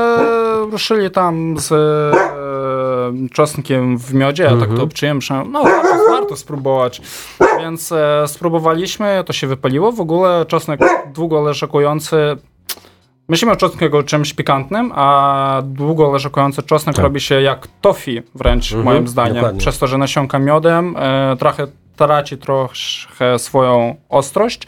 [0.71, 4.77] ruszyli tam z e, czosnkiem w miodzie, ja tak Mhm.
[4.77, 7.01] to obczyłem, że no warto, warto spróbować.
[7.59, 9.91] Więc e, spróbowaliśmy, to się wypaliło.
[9.91, 10.79] W ogóle czosnek
[11.13, 12.17] długo leżakujący,
[13.29, 17.03] myślimy o czosnku jako czymś pikantnym, a długo leżakujący czosnek Tak.
[17.03, 19.35] robi się jak tofi wręcz, Mhm, moim zdaniem.
[19.35, 19.59] dokładnie.
[19.59, 24.67] Przez to, że nasiąka miodem, e, trochę traci trochę swoją ostrość.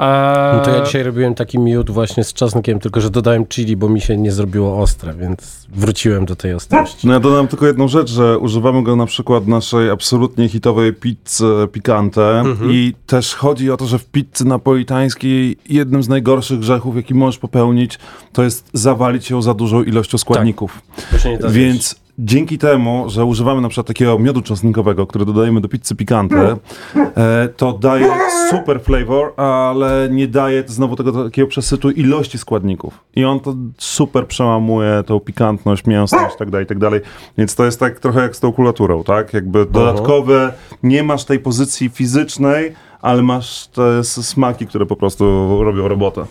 [0.00, 3.76] E, No to ja dzisiaj robiłem taki miód właśnie z czosnkiem, tylko że dodałem chili,
[3.76, 7.06] bo mi się nie zrobiło ostre, więc wróciłem do tej ostrości.
[7.06, 11.44] No ja dodam tylko jedną rzecz, że używamy go na przykład naszej absolutnie hitowej pizzy
[11.72, 12.70] pikante Mhm.
[12.72, 17.38] i też chodzi o to, że w pizzy napolitańskiej jednym z najgorszych grzechów, jaki możesz
[17.38, 17.98] popełnić,
[18.32, 20.82] to jest zawalić ją za dużą ilością składników.
[21.12, 25.24] Bo się nie da Więc dzięki temu, że używamy na przykład takiego miodu czosnkowego, który
[25.24, 26.56] dodajemy do pizzy pikante,
[26.96, 28.12] e, to daje
[28.50, 33.04] super flavor, ale nie daje znowu tego takiego przesytu ilości składników.
[33.16, 37.00] I on to super przełamuje tą pikantność, mięsność i tak dalej, i tak dalej.
[37.38, 39.34] Więc to jest tak trochę jak z tą kulaturą, tak?
[39.34, 40.52] Jakby dodatkowe,
[40.82, 45.24] nie masz tej pozycji fizycznej, ale masz te smaki, które po prostu
[45.64, 46.24] robią robotę.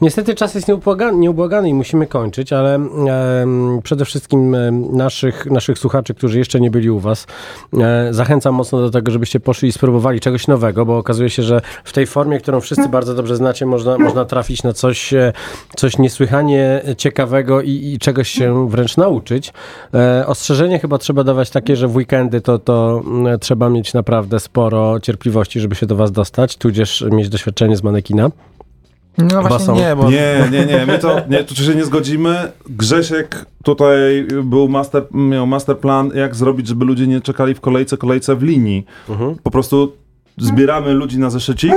[0.00, 4.56] Niestety czas jest nieubłagany, nieubłagany i musimy kończyć, ale em, przede wszystkim
[4.92, 7.26] naszych, naszych słuchaczy, którzy jeszcze nie byli u Was,
[7.78, 11.60] e, zachęcam mocno do tego, żebyście poszli i spróbowali czegoś nowego, bo okazuje się, że
[11.84, 15.32] w tej formie, którą wszyscy bardzo dobrze znacie, można, można trafić na coś, e,
[15.76, 19.52] coś niesłychanie ciekawego i, i czegoś się wręcz nauczyć.
[19.94, 23.02] E, ostrzeżenie chyba trzeba dawać takie, że w weekendy to, to
[23.40, 28.30] trzeba mieć naprawdę sporo cierpliwości, żeby się do Was dostać, tudzież mieć doświadczenie z manekina.
[29.18, 29.74] No właśnie Basą.
[29.74, 30.10] nie, bo...
[30.10, 32.52] Nie, nie, nie, my to, nie, tu się nie zgodzimy.
[32.68, 37.96] Grzesiek tutaj był master, miał master plan, jak zrobić, żeby ludzie nie czekali w kolejce,
[37.96, 38.86] kolejce w linii.
[39.42, 39.92] Po prostu
[40.38, 41.72] zbieramy ludzi na zeszycik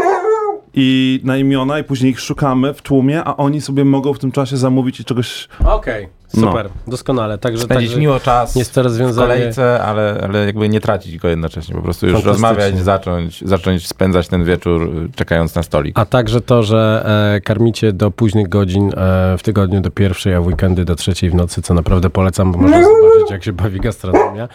[0.73, 4.31] i na imiona i później ich szukamy w tłumie, a oni sobie mogą w tym
[4.31, 5.47] czasie zamówić i czegoś...
[5.65, 7.37] Okej, super, doskonale.
[7.37, 9.27] Także, Spędzić także miło czas jest to w rozwiązanie.
[9.33, 11.75] kolejce, ale, ale jakby nie tracić go jednocześnie.
[11.75, 15.99] Po prostu już rozmawiać, zacząć, zacząć spędzać ten wieczór y, czekając na stolik.
[15.99, 17.05] A także to, że
[17.35, 21.29] e, karmicie do późnych godzin e, w tygodniu do pierwszej, a w weekendy do trzeciej
[21.29, 24.47] w nocy, co naprawdę polecam, bo można zobaczyć, jak się bawi gastronomia.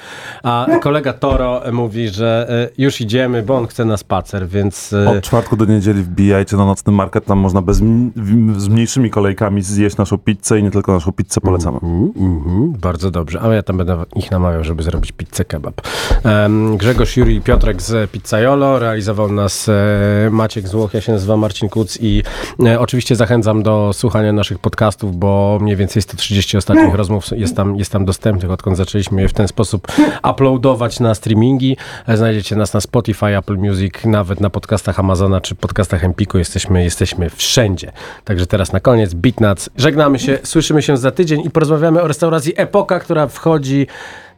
[0.43, 4.93] A kolega Toro mówi, że e, już idziemy, bo on chce na spacer, więc...
[4.93, 9.11] e, Od czwartku do niedzieli wbijajcie na nocny market, tam można bez, w- z mniejszymi
[9.11, 11.41] kolejkami zjeść naszą pizzę i nie tylko naszą pizzę
[11.75, 13.41] Mhm, mhm, bardzo dobrze.
[13.43, 15.81] A ja tam będę ich namawiał, żeby zrobić pizzę kebab.
[16.25, 21.41] Em, Grzegorz Juri i Piotrek z Pizzaiolo, realizował nas e, Maciek Złoch, ja się nazywam
[21.41, 22.23] Marcin Kuc i
[22.67, 27.77] e, oczywiście zachęcam do słuchania naszych podcastów, bo mniej więcej 130 ostatnich rozmów jest tam,
[27.77, 29.87] jest tam dostępnych, odkąd zaczęliśmy je w ten sposób
[30.31, 31.77] uploadować na streamingi.
[32.07, 36.39] E, Znajdziecie nas na Spotify, Apple Music, nawet na podcastach Amazona czy podcastach Empiku.
[36.39, 37.93] Jesteśmy, jesteśmy wszędzie.
[38.25, 39.71] Także teraz na koniec Beatnuts.
[39.77, 43.87] Żegnamy się, słyszymy się za tydzień i porozmawiamy o restauracji Epoka, która wchodzi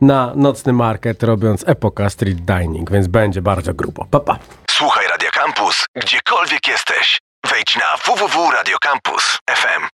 [0.00, 4.06] na nocny market, robiąc Epoka Street Dining, więc będzie bardzo grubo.
[4.10, 4.38] Pa, pa.
[4.70, 7.18] Słuchaj Radio Campus, gdziekolwiek jesteś.
[7.50, 9.82] Wejdź na www.radiocampus.fm.